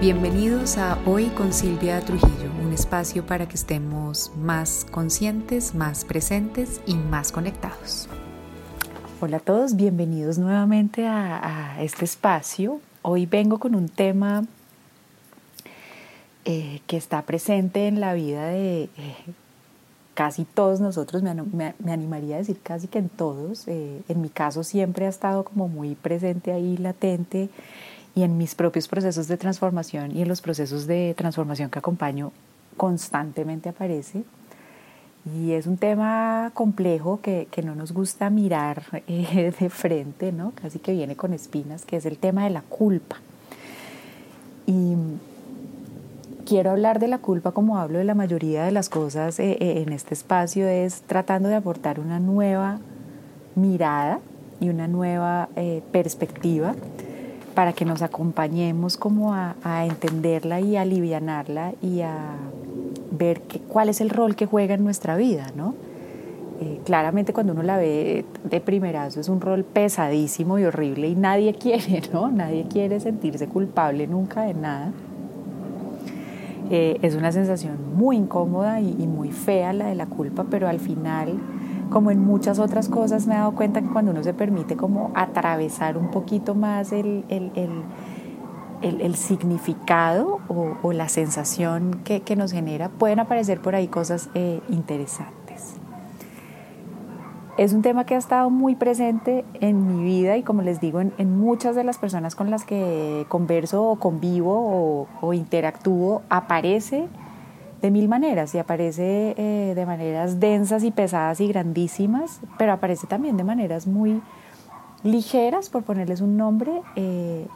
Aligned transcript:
Bienvenidos 0.00 0.78
a 0.78 0.96
Hoy 1.06 1.26
con 1.30 1.52
Silvia 1.52 2.00
Trujillo, 2.00 2.52
un 2.64 2.72
espacio 2.72 3.26
para 3.26 3.48
que 3.48 3.56
estemos 3.56 4.30
más 4.36 4.86
conscientes, 4.88 5.74
más 5.74 6.04
presentes 6.04 6.80
y 6.86 6.94
más 6.94 7.32
conectados. 7.32 8.08
Hola 9.20 9.38
a 9.38 9.40
todos, 9.40 9.74
bienvenidos 9.74 10.38
nuevamente 10.38 11.04
a, 11.04 11.78
este 11.80 12.04
espacio. 12.04 12.80
Hoy 13.02 13.26
vengo 13.26 13.58
con 13.58 13.74
un 13.74 13.88
tema 13.88 14.44
eh, 16.44 16.80
que 16.86 16.96
está 16.96 17.22
presente 17.22 17.88
en 17.88 17.98
la 17.98 18.14
vida 18.14 18.46
de 18.46 18.84
eh, 18.84 19.16
casi 20.14 20.44
todos 20.44 20.78
nosotros, 20.78 21.24
me, 21.24 21.74
animaría 21.90 22.36
a 22.36 22.38
decir 22.38 22.60
casi 22.62 22.86
que 22.86 23.00
en 23.00 23.08
todos. 23.08 23.66
Eh, 23.66 24.00
en 24.08 24.22
mi 24.22 24.28
caso 24.28 24.62
siempre 24.62 25.06
ha 25.06 25.08
estado 25.08 25.42
como 25.42 25.66
muy 25.66 25.96
presente 25.96 26.52
ahí, 26.52 26.76
latente 26.76 27.50
y 28.18 28.24
en 28.24 28.36
mis 28.36 28.56
propios 28.56 28.88
procesos 28.88 29.28
de 29.28 29.36
transformación 29.36 30.10
y 30.10 30.22
en 30.22 30.28
los 30.28 30.40
procesos 30.40 30.88
de 30.88 31.14
transformación 31.16 31.70
que 31.70 31.78
acompaño 31.78 32.32
constantemente 32.76 33.68
aparece. 33.68 34.24
Y 35.36 35.52
es 35.52 35.68
un 35.68 35.76
tema 35.76 36.50
complejo 36.52 37.20
que, 37.22 37.46
que 37.48 37.62
no 37.62 37.76
nos 37.76 37.92
gusta 37.92 38.28
mirar 38.28 38.82
eh, 39.06 39.52
de 39.60 39.70
frente, 39.70 40.32
¿no? 40.32 40.52
casi 40.60 40.80
que 40.80 40.92
viene 40.92 41.14
con 41.14 41.32
espinas, 41.32 41.84
que 41.84 41.96
es 41.96 42.06
el 42.06 42.18
tema 42.18 42.42
de 42.42 42.50
la 42.50 42.62
culpa. 42.62 43.18
Y 44.66 44.96
quiero 46.44 46.72
hablar 46.72 46.98
de 46.98 47.06
la 47.06 47.18
culpa 47.18 47.52
como 47.52 47.78
hablo 47.78 47.98
de 47.98 48.04
la 48.04 48.16
mayoría 48.16 48.64
de 48.64 48.72
las 48.72 48.88
cosas 48.88 49.38
eh, 49.38 49.58
eh, 49.60 49.84
en 49.86 49.92
este 49.92 50.14
espacio, 50.14 50.66
es 50.66 51.02
tratando 51.02 51.48
de 51.48 51.54
aportar 51.54 52.00
una 52.00 52.18
nueva 52.18 52.80
mirada 53.54 54.18
y 54.58 54.70
una 54.70 54.88
nueva 54.88 55.48
perspectiva 55.92 56.74
para 57.58 57.72
que 57.72 57.84
nos 57.84 58.02
acompañemos 58.02 58.96
como 58.96 59.34
a, 59.34 59.56
entenderla 59.84 60.60
y 60.60 60.76
a 60.76 60.82
alivianarla 60.82 61.72
y 61.82 62.02
a 62.02 62.36
ver 63.10 63.42
cuál 63.66 63.88
es 63.88 64.00
el 64.00 64.10
rol 64.10 64.36
que 64.36 64.46
juega 64.46 64.74
en 64.74 64.84
nuestra 64.84 65.16
vida, 65.16 65.48
¿no? 65.56 65.74
Eh, 66.60 66.78
claramente 66.84 67.32
cuando 67.32 67.54
uno 67.54 67.64
la 67.64 67.76
ve 67.76 68.24
de 68.44 68.60
primerazo 68.60 69.18
es 69.18 69.28
un 69.28 69.40
rol 69.40 69.64
pesadísimo 69.64 70.60
y 70.60 70.66
horrible 70.66 71.08
y 71.08 71.16
nadie 71.16 71.52
quiere, 71.54 72.00
¿no? 72.12 72.30
Nadie 72.30 72.66
quiere 72.70 73.00
sentirse 73.00 73.48
culpable 73.48 74.06
nunca 74.06 74.42
de 74.42 74.54
nada. 74.54 74.92
Eh, 76.70 77.00
es 77.02 77.16
una 77.16 77.32
sensación 77.32 77.76
muy 77.96 78.18
incómoda 78.18 78.80
y 78.80 79.08
muy 79.08 79.32
fea 79.32 79.72
la 79.72 79.88
de 79.88 79.96
la 79.96 80.06
culpa, 80.06 80.46
pero 80.48 80.68
al 80.68 80.78
final 80.78 81.40
como 81.90 82.10
en 82.10 82.20
muchas 82.20 82.58
otras 82.58 82.88
cosas 82.88 83.26
me 83.26 83.34
he 83.34 83.38
dado 83.38 83.54
cuenta 83.54 83.80
que 83.80 83.88
cuando 83.88 84.10
uno 84.10 84.22
se 84.22 84.34
permite 84.34 84.76
como 84.76 85.10
atravesar 85.14 85.96
un 85.96 86.10
poquito 86.10 86.54
más 86.54 86.92
el, 86.92 87.24
el, 87.28 87.52
el, 88.82 89.00
el 89.00 89.14
significado 89.16 90.40
o, 90.48 90.76
o, 90.82 90.92
la 90.92 91.08
sensación 91.08 92.00
que, 92.04 92.20
que, 92.20 92.36
nos 92.36 92.52
genera, 92.52 92.88
pueden 92.88 93.20
aparecer 93.20 93.60
por 93.60 93.74
ahí 93.74 93.88
cosas 93.88 94.28
eh, 94.34 94.60
interesantes. 94.68 95.74
Es 97.56 97.72
un 97.72 97.82
tema 97.82 98.04
que 98.04 98.14
ha 98.14 98.18
estado 98.18 98.50
muy 98.50 98.76
presente 98.76 99.44
en 99.54 99.86
mi 99.88 100.04
vida 100.04 100.36
y 100.36 100.44
como 100.44 100.62
les 100.62 100.80
digo, 100.80 101.00
en, 101.00 101.12
en 101.18 101.36
muchas 101.36 101.74
de 101.74 101.82
las 101.82 101.98
personas 101.98 102.36
con 102.36 102.50
las 102.50 102.64
que 102.64 103.26
converso 103.28 103.82
o 103.82 103.96
convivo 103.96 104.54
o, 104.54 105.08
o 105.20 105.32
interactúo, 105.32 106.22
aparece 106.28 107.08
de 107.80 107.90
mil 107.90 108.08
maneras 108.08 108.54
y 108.54 108.58
aparece 108.58 109.34
eh, 109.36 109.72
de 109.74 109.86
maneras 109.86 110.40
densas 110.40 110.82
y 110.82 110.90
pesadas 110.90 111.40
y 111.40 111.48
grandísimas, 111.48 112.40
pero 112.58 112.72
aparece 112.72 113.06
también 113.06 113.36
de 113.36 113.44
maneras 113.44 113.86
muy 113.86 114.20
ligeras, 115.04 115.70
por 115.70 115.84
ponerles 115.84 116.20
un 116.20 116.36
nombre, 116.36 116.82
eh, 116.96 117.46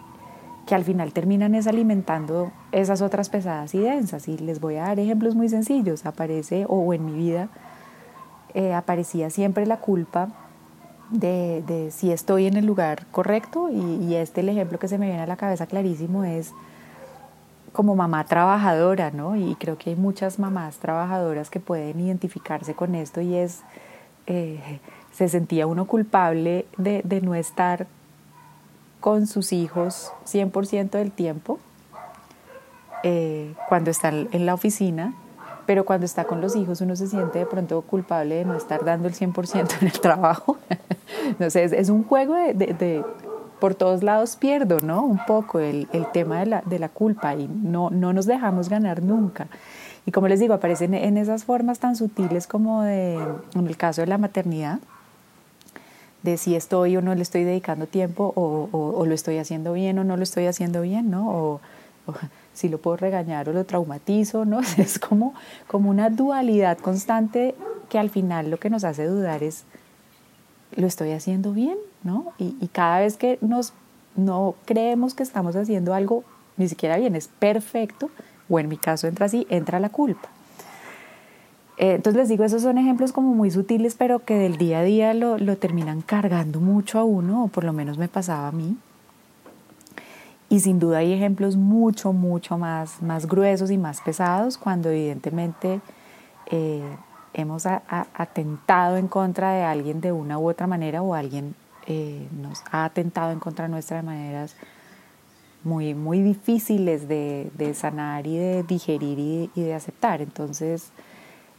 que 0.67 0.77
al 0.77 0.85
final 0.85 1.13
terminan 1.13 1.57
es 1.57 1.67
alimentando 1.67 2.53
esas 2.71 3.03
otras 3.03 3.29
pesadas 3.29 3.75
y 3.75 3.81
densas. 3.81 4.29
Y 4.29 4.39
les 4.39 4.61
voy 4.61 4.77
a 4.77 4.85
dar 4.85 5.01
ejemplos 5.01 5.35
muy 5.35 5.49
sencillos. 5.49 6.07
Aparece, 6.07 6.67
o 6.69 6.95
en 6.95 7.05
mi 7.05 7.13
vida, 7.13 7.49
eh, 8.55 8.73
aparecía 8.73 9.29
siempre 9.31 9.67
la 9.67 9.79
culpa 9.79 10.29
de, 11.11 11.89
si 11.91 12.13
estoy 12.13 12.47
en 12.47 12.57
el 12.57 12.65
lugar 12.65 13.07
correcto 13.11 13.69
y, 13.71 14.05
y 14.05 14.15
este 14.15 14.41
el 14.41 14.49
ejemplo 14.49 14.79
que 14.79 14.89
se 14.89 14.99
me 14.99 15.07
viene 15.07 15.21
a 15.21 15.27
la 15.27 15.37
cabeza 15.37 15.67
clarísimo 15.67 16.25
es 16.25 16.53
como 17.73 17.97
mamá 17.97 18.25
trabajadora, 18.25 19.11
¿no? 19.11 19.37
Y 19.37 19.55
creo 19.57 19.79
que 19.79 19.91
hay 19.91 19.97
muchas 19.97 20.39
mamás 20.39 20.77
trabajadoras 20.77 21.51
que 21.51 21.61
pueden 21.61 22.01
identificarse 22.01 22.75
con 22.75 22.95
esto 22.95 23.21
y 23.21 23.37
es, 23.37 23.63
eh, 24.27 24.81
se 25.13 25.29
sentía 25.29 25.67
uno 25.67 25.87
culpable 25.87 26.67
de, 26.77 27.21
no 27.23 27.35
estar 27.35 27.87
con 29.01 29.27
sus 29.27 29.53
hijos 29.53 30.13
100% 30.27 30.91
del 30.91 31.11
tiempo 31.11 31.59
eh, 33.03 33.55
cuando 33.69 33.91
está 33.91 34.11
en 34.11 34.47
la 34.47 34.55
oficina, 34.55 35.15
pero 35.67 35.85
cuando 35.85 36.07
está 36.07 36.25
con 36.25 36.41
los 36.41 36.55
hijos 36.55 36.81
uno 36.81 36.95
se 36.95 37.09
siente 37.09 37.41
de 37.41 37.47
pronto 37.47 37.81
culpable 37.83 38.37
de 38.37 38.45
no 38.45 38.55
estar 38.55 38.85
dando 38.85 39.09
el 39.09 39.15
100% 39.15 39.81
en 39.81 39.87
el 39.87 40.01
trabajo. 40.01 40.59
no 41.39 41.51
sé, 41.51 41.65
es, 41.65 41.89
un 41.89 42.05
juego 42.05 42.35
de 42.35 43.05
por 43.63 43.77
todos 43.77 44.03
lados 44.03 44.35
pierdo, 44.35 44.81
¿no? 44.81 45.05
Un 45.05 45.25
poco 45.25 45.61
el, 45.61 45.87
el 45.93 46.11
tema 46.11 46.41
de 46.41 46.47
la, 46.47 46.63
de 46.63 46.81
la, 46.81 46.89
culpa 46.89 47.37
y 47.37 47.47
no, 47.47 47.91
no 47.91 48.13
nos 48.13 48.27
dejamos 48.27 48.69
ganar 48.69 49.05
nunca. 49.05 49.47
Y 50.05 50.11
como 50.11 50.27
les 50.27 50.41
digo, 50.41 50.53
aparecen 50.53 50.95
en 50.95 51.17
esas 51.17 51.45
formas 51.45 51.79
tan 51.79 51.95
sutiles 51.95 52.49
como 52.49 52.83
de, 52.83 53.15
en 53.55 53.67
el 53.69 53.77
caso 53.77 54.01
de 54.01 54.09
la 54.09 54.19
maternidad, 54.19 54.81
de 56.25 56.39
si 56.39 56.57
estoy 56.57 56.97
o 56.97 57.03
no 57.03 57.15
le 57.15 57.23
estoy 57.23 57.45
dedicando 57.45 57.87
tiempo 57.87 58.33
o, 58.35 59.05
lo 59.07 59.15
estoy 59.15 59.39
haciendo 59.39 59.75
bien 59.75 59.97
o 60.01 60.03
no 60.03 60.17
lo 60.17 60.25
estoy 60.25 60.47
haciendo 60.47 60.83
bien, 60.83 61.13
¿no? 61.13 61.31
O, 61.31 61.61
o, 62.09 62.15
si 62.55 62.69
lo 62.69 62.79
puedo 62.79 62.97
regañar 62.97 63.49
o 63.49 63.53
lo 63.53 63.65
traumatizo, 63.65 64.45
¿no? 64.45 64.59
Es 64.77 64.99
como, 64.99 65.35
como 65.69 65.89
una 65.89 66.11
dualidad 66.11 66.79
constante 66.79 67.55
que 67.89 68.01
al 68.01 68.11
final 68.11 68.51
lo 68.51 68.59
que 68.59 68.71
nos 68.71 68.83
hace 68.83 69.07
dudar 69.07 69.45
es, 69.45 69.63
¿lo 70.77 70.87
estoy 70.87 71.13
haciendo 71.13 71.53
bien? 71.53 71.77
¿no? 72.05 72.33
Y, 72.39 72.69
cada 72.69 73.01
vez 73.01 73.17
que 73.17 73.39
nos, 73.41 73.73
no 74.17 74.55
creemos 74.65 75.15
que 75.15 75.23
estamos 75.23 75.57
haciendo 75.57 75.95
algo 75.95 76.25
ni 76.57 76.69
siquiera 76.69 76.97
bien, 76.97 77.17
es 77.17 77.29
perfecto, 77.29 78.11
o 78.49 78.59
en 78.59 78.69
mi 78.69 78.77
caso 78.77 79.07
entra 79.07 79.27
así, 79.27 79.47
entra 79.49 79.81
la 79.81 79.89
culpa. 79.89 80.29
Eh, 81.79 81.95
entonces 81.95 82.21
les 82.21 82.29
digo, 82.29 82.45
esos 82.45 82.63
son 82.63 82.77
ejemplos 82.77 83.13
como 83.13 83.35
muy 83.35 83.51
sutiles, 83.51 83.95
pero 83.95 84.25
que 84.25 84.35
del 84.35 84.59
día 84.59 84.81
a 84.81 84.83
día 84.83 85.15
lo, 85.15 85.39
lo 85.39 85.57
terminan 85.57 86.03
cargando 86.03 86.61
mucho 86.61 86.99
a 86.99 87.05
uno, 87.05 87.45
o 87.45 87.49
por 87.49 87.65
lo 87.65 87.73
menos 87.73 87.97
me 87.99 88.09
pasaba 88.09 88.49
a 88.49 88.53
mí. 88.53 88.77
Y 90.51 90.61
sin 90.61 90.79
duda 90.79 90.99
hay 90.99 91.15
ejemplos 91.15 91.57
mucho, 91.57 92.13
mucho 92.13 92.59
más, 92.59 93.01
más 93.01 93.27
gruesos 93.27 93.71
y 93.71 93.79
más 93.79 94.03
pesados 94.03 94.59
cuando 94.59 94.91
evidentemente 94.91 95.81
eh, 96.51 96.83
hemos 97.35 97.67
atentado 97.67 98.97
en 98.97 99.09
contra 99.09 99.53
de 99.53 99.63
alguien 99.63 100.01
de 100.01 100.13
una 100.13 100.39
u 100.39 100.49
otra 100.49 100.67
manera 100.67 101.03
o 101.03 101.15
alguien 101.15 101.55
eh, 101.87 102.29
nos 102.41 102.63
ha 102.71 102.85
atentado 102.85 103.33
en 103.33 103.41
contra 103.41 103.69
nuestra 103.69 103.97
de 103.97 104.03
maneras 104.05 104.55
muy, 105.65 105.95
muy 105.95 106.21
difíciles 106.21 107.09
de, 107.09 107.73
sanar 107.75 108.27
y 108.27 108.37
de 108.37 108.63
digerir 108.63 109.51
y, 109.55 109.61
de 109.61 109.75
aceptar. 109.75 110.23
Entonces, 110.23 110.91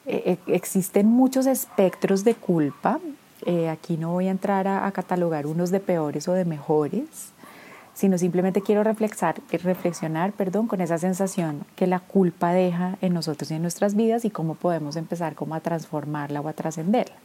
eh, 0.05 0.37
existen 0.47 1.07
muchos 1.07 1.45
espectros 1.45 2.23
de 2.23 2.35
culpa. 2.35 2.99
Eh, 3.45 3.69
aquí 3.69 3.97
no 3.97 4.11
voy 4.11 4.27
a 4.27 4.31
entrar 4.31 4.67
a, 4.67 4.89
catalogar 4.91 5.45
unos 5.45 5.71
de 5.71 5.79
peores 5.79 6.27
o 6.27 6.33
de 6.33 6.45
mejores, 6.45 7.32
sino 7.93 8.17
simplemente 8.17 8.61
quiero 8.61 8.83
reflexar, 8.83 9.41
reflexionar 9.51 10.33
perdón, 10.33 10.67
con 10.67 10.81
esa 10.81 10.97
sensación 10.97 11.65
que 11.75 11.87
la 11.87 11.99
culpa 11.99 12.51
deja 12.51 12.97
en 13.01 13.13
nosotros 13.13 13.51
y 13.51 13.55
en 13.55 13.61
nuestras 13.61 13.95
vidas 13.95 14.25
y 14.25 14.29
cómo 14.29 14.55
podemos 14.55 14.95
empezar 14.95 15.35
como 15.35 15.55
a 15.55 15.59
transformarla 15.59 16.41
o 16.41 16.47
a 16.47 16.53
trascenderla. 16.53 17.15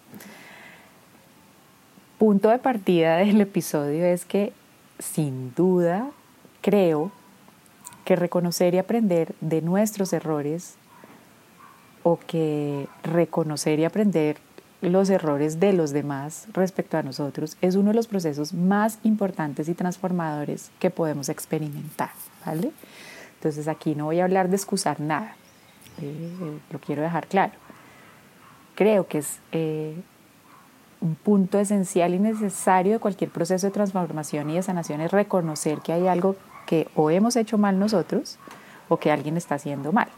Punto 2.19 2.51
de 2.51 2.59
partida 2.59 3.17
del 3.19 3.41
episodio 3.41 4.05
es 4.05 4.25
que 4.25 4.53
sin 4.99 5.55
duda 5.55 6.11
creo 6.61 7.13
que 8.05 8.17
reconocer 8.17 8.75
y 8.75 8.79
aprender 8.79 9.35
de 9.41 9.63
nuestros 9.63 10.13
errores 10.13 10.77
o 12.03 12.19
que 12.19 12.89
reconocer 13.03 13.79
y 13.79 13.85
aprender 13.85 14.39
los 14.81 15.11
errores 15.11 15.59
de 15.59 15.73
los 15.73 15.91
demás 15.91 16.47
respecto 16.53 16.97
a 16.97 17.03
nosotros 17.03 17.57
es 17.61 17.75
uno 17.75 17.89
de 17.89 17.95
los 17.95 18.07
procesos 18.07 18.55
más 18.55 18.99
importantes 19.03 19.69
y 19.69 19.75
transformadores 19.75 20.71
que 20.79 20.91
podemos 20.91 21.29
experimentar, 21.29 22.11
¿vale? 22.47 22.73
Entonces 23.35 23.69
aquí 23.69 23.95
no 23.95 24.07
voy 24.07 24.21
a 24.21 24.25
hablar 24.25 24.49
de 24.49 24.57
excusar 24.57 25.01
nada, 25.01 25.37
eh, 26.01 26.59
lo 26.71 26.79
quiero 26.79 27.03
dejar 27.03 27.27
claro. 27.27 27.53
Creo 28.75 29.09
que 29.09 29.19
es 29.19 29.41
eh, 29.51 29.97
un 31.01 31.17
punto 31.17 31.59
esencial 31.59 32.15
y 32.15 32.19
necesario 32.19 32.93
de 32.93 32.99
cualquier 32.99 33.31
proceso 33.31 33.67
de 33.67 33.73
transformación 33.73 34.51
y 34.51 34.55
de 34.55 34.63
sanación 34.63 35.01
es 35.01 35.11
reconocer 35.11 35.81
que 35.81 35.93
hay 35.93 36.07
algo 36.07 36.37
que 36.67 36.89
o 36.95 37.11
hemos 37.11 37.35
hecho 37.37 37.59
mal 37.59 37.79
nosotros 37.79 38.39
o 38.89 38.99
que 38.99 39.11
alguien 39.11 39.37
está 39.37 39.57
haciendo 39.57 39.93
mal. 39.93 40.09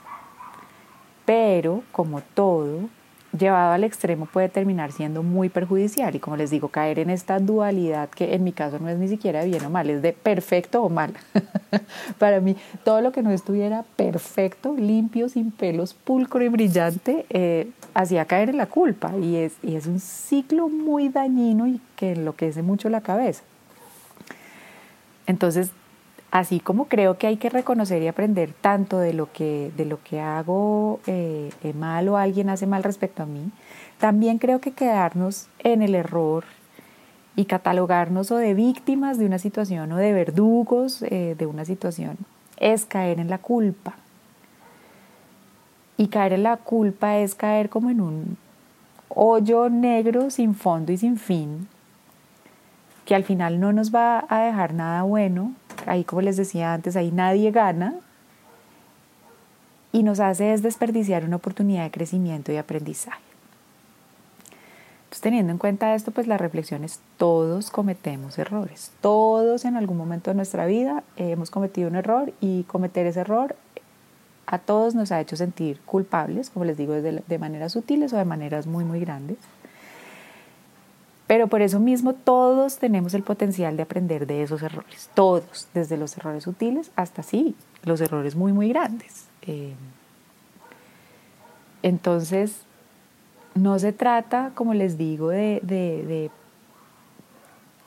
Pero, 1.25 1.83
como 1.93 2.23
todo, 2.23 2.89
llevado 3.38 3.73
al 3.73 3.85
extremo 3.85 4.27
puede 4.27 4.49
terminar 4.49 4.93
siendo 4.93 5.23
muy 5.23 5.49
perjudicial 5.49 6.15
y 6.15 6.19
como 6.19 6.37
les 6.37 6.50
digo, 6.50 6.69
caer 6.69 6.99
en 6.99 7.11
esta 7.11 7.38
dualidad 7.38 8.09
que 8.11 8.35
en 8.35 8.44
mi 8.44 8.53
caso 8.53 8.79
no 8.79 8.88
es 8.88 8.99
ni 8.99 9.09
siquiera 9.09 9.44
bien 9.44 9.65
o 9.65 9.71
mal, 9.71 9.88
es 9.91 10.03
de 10.03 10.12
perfecto 10.12 10.82
o 10.82 10.88
mal. 10.88 11.15
Para 12.19 12.41
mí, 12.41 12.56
todo 12.85 13.00
lo 13.00 13.12
que 13.12 13.23
no 13.23 13.31
estuviera 13.31 13.85
perfecto, 13.97 14.75
limpio, 14.77 15.29
sin 15.29 15.50
pelos, 15.50 15.94
pulcro 15.94 16.43
y 16.43 16.49
brillante, 16.49 17.27
eh, 17.31 17.71
hacía 17.94 18.25
caer 18.25 18.50
en 18.50 18.56
la 18.56 18.67
culpa. 18.67 19.17
Y 19.17 19.37
es, 19.37 19.55
y 19.62 19.76
es 19.76 19.87
un 19.87 20.00
ciclo 20.00 20.69
muy 20.69 21.09
dañino 21.09 21.67
y 21.67 21.81
que 21.97 22.12
enloquece 22.12 22.62
mucho 22.62 22.88
la 22.88 23.00
cabeza. 23.00 23.43
Entonces, 25.26 25.71
así 26.31 26.61
como 26.61 26.87
creo 26.87 27.19
que 27.19 27.27
hay 27.27 27.37
que 27.37 27.50
reconocer 27.50 28.03
y 28.03 28.09
aprender 28.09 28.53
tanto 28.61 28.99
de 28.99 29.12
lo 29.12 29.32
que, 29.32 29.73
de 29.77 29.85
lo 29.85 30.03
que 30.03 30.21
hago 30.21 31.00
eh, 31.06 31.50
eh, 31.62 31.73
mal 31.73 32.09
o 32.09 32.17
alguien 32.17 32.49
hace 32.49 32.67
mal 32.67 32.82
respecto 32.82 33.23
a 33.23 33.27
mí, 33.27 33.50
también 33.99 34.38
creo 34.38 34.61
que 34.61 34.73
quedarnos 34.73 35.49
en 35.59 35.82
el 35.82 35.94
error 35.94 36.44
y 37.37 37.44
catalogarnos 37.44 38.31
o 38.31 38.37
de 38.37 38.55
víctimas 38.55 39.19
de 39.19 39.27
una 39.27 39.38
situación 39.38 39.93
o 39.93 39.97
de 39.97 40.12
verdugos 40.12 41.03
eh, 41.03 41.35
de 41.38 41.47
una 41.47 41.65
situación 41.65 42.17
es 42.61 42.85
caer 42.85 43.19
en 43.19 43.29
la 43.29 43.38
culpa. 43.38 43.94
Y 45.97 46.09
caer 46.09 46.35
en 46.35 46.44
la 46.44 46.56
culpa 46.56 47.19
es 47.19 47.35
caer 47.35 47.69
como 47.69 47.91
en 47.91 48.00
un 48.00 48.37
hoyo 49.09 49.69
negro 49.69 50.31
sin 50.31 50.55
fondo 50.55 50.93
y 50.93 50.99
sin 50.99 51.17
fin, 51.17 51.69
que 53.05 53.15
al 53.15 53.25
final 53.25 53.59
no 53.59 53.73
nos 53.73 53.93
va 53.93 54.25
a 54.29 54.44
dejar 54.44 54.73
nada 54.73 55.03
bueno. 55.03 55.55
Ahí, 55.87 56.05
como 56.05 56.23
les 56.23 56.37
decía 56.37 56.73
antes, 56.75 56.97
ahí 56.97 57.11
nadie 57.11 57.50
gana. 57.50 57.94
Y 59.93 60.03
nos 60.03 60.21
hace 60.21 60.53
es 60.53 60.62
desperdiciar 60.62 61.25
una 61.25 61.37
oportunidad 61.37 61.85
de 61.85 61.91
crecimiento 61.91 62.53
y 62.53 62.56
aprendizaje. 62.56 63.21
Entonces, 65.05 65.23
teniendo 65.23 65.50
en 65.50 65.59
cuenta 65.59 65.94
esto, 65.97 66.12
pues 66.12 66.29
la 66.29 66.38
reflexión 66.38 66.85
es 66.85 67.00
todos 67.17 67.71
cometemos 67.71 68.38
errores. 68.38 68.93
Todos 69.00 69.65
en 69.65 69.77
algún 69.77 69.97
momento 69.97 70.31
de 70.31 70.37
nuestra 70.37 70.67
vida 70.67 71.03
hemos 71.17 71.50
cometido 71.50 71.88
un 71.88 71.97
error 71.97 72.33
y 72.41 72.62
cometer 72.65 73.06
ese 73.06 73.21
error 73.21 73.56
a 74.47 74.59
todos 74.59 74.94
nos 74.94 75.12
ha 75.12 75.21
hecho 75.21 75.37
sentir 75.37 75.81
culpables, 75.87 76.50
como 76.50 76.65
les 76.65 76.76
digo, 76.76 76.93
de, 76.93 77.23
de 77.26 77.38
maneras 77.38 77.73
sutiles 77.73 78.12
o 78.12 78.17
de 78.17 78.25
maneras 78.25 78.67
muy, 78.67 78.85
muy 78.85 78.99
grandes. 79.00 79.38
Pero 81.31 81.47
por 81.47 81.62
eso 81.62 81.79
mismo 81.79 82.12
todos 82.15 82.79
tenemos 82.79 83.15
el 83.15 83.23
potencial 83.23 83.77
de 83.77 83.85
aprender 83.85 84.27
de 84.27 84.43
esos 84.43 84.62
errores, 84.62 85.11
todos, 85.15 85.69
desde 85.73 85.97
los 85.97 86.17
errores 86.17 86.43
sutiles 86.43 86.91
hasta 86.97 87.23
sí, 87.23 87.55
los 87.85 88.00
errores 88.00 88.35
muy, 88.35 88.53
muy 88.53 88.71
grandes. 88.71 89.27
Eh, 89.43 89.75
entonces, 91.85 92.62
no 93.55 93.79
se 93.79 93.93
trata, 93.93 94.50
como 94.56 94.75
les 94.75 94.99
digo, 94.99 95.29
de, 95.29 96.32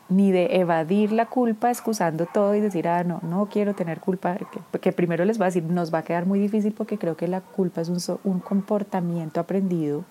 ni 0.08 0.32
de 0.32 0.62
evadir 0.62 1.12
la 1.12 1.26
culpa 1.26 1.70
excusando 1.70 2.26
todo 2.26 2.56
y 2.56 2.62
decir, 2.62 2.88
ah, 2.88 3.04
no, 3.04 3.20
no 3.24 3.50
quiero 3.52 3.74
tener 3.74 4.00
culpa, 4.00 4.38
que, 4.80 4.94
primero 4.94 5.26
les 5.26 5.38
voy 5.38 5.44
a 5.44 5.48
decir, 5.48 5.64
nos 5.64 5.94
va 5.94 5.98
a 5.98 6.04
quedar 6.04 6.26
muy 6.26 6.40
difícil 6.40 6.72
porque 6.72 6.98
creo 6.98 7.18
que 7.18 7.28
la 7.28 7.42
culpa 7.42 7.82
es 7.82 7.90
un, 8.24 8.40
comportamiento 8.40 9.42
aprendido 9.42 10.06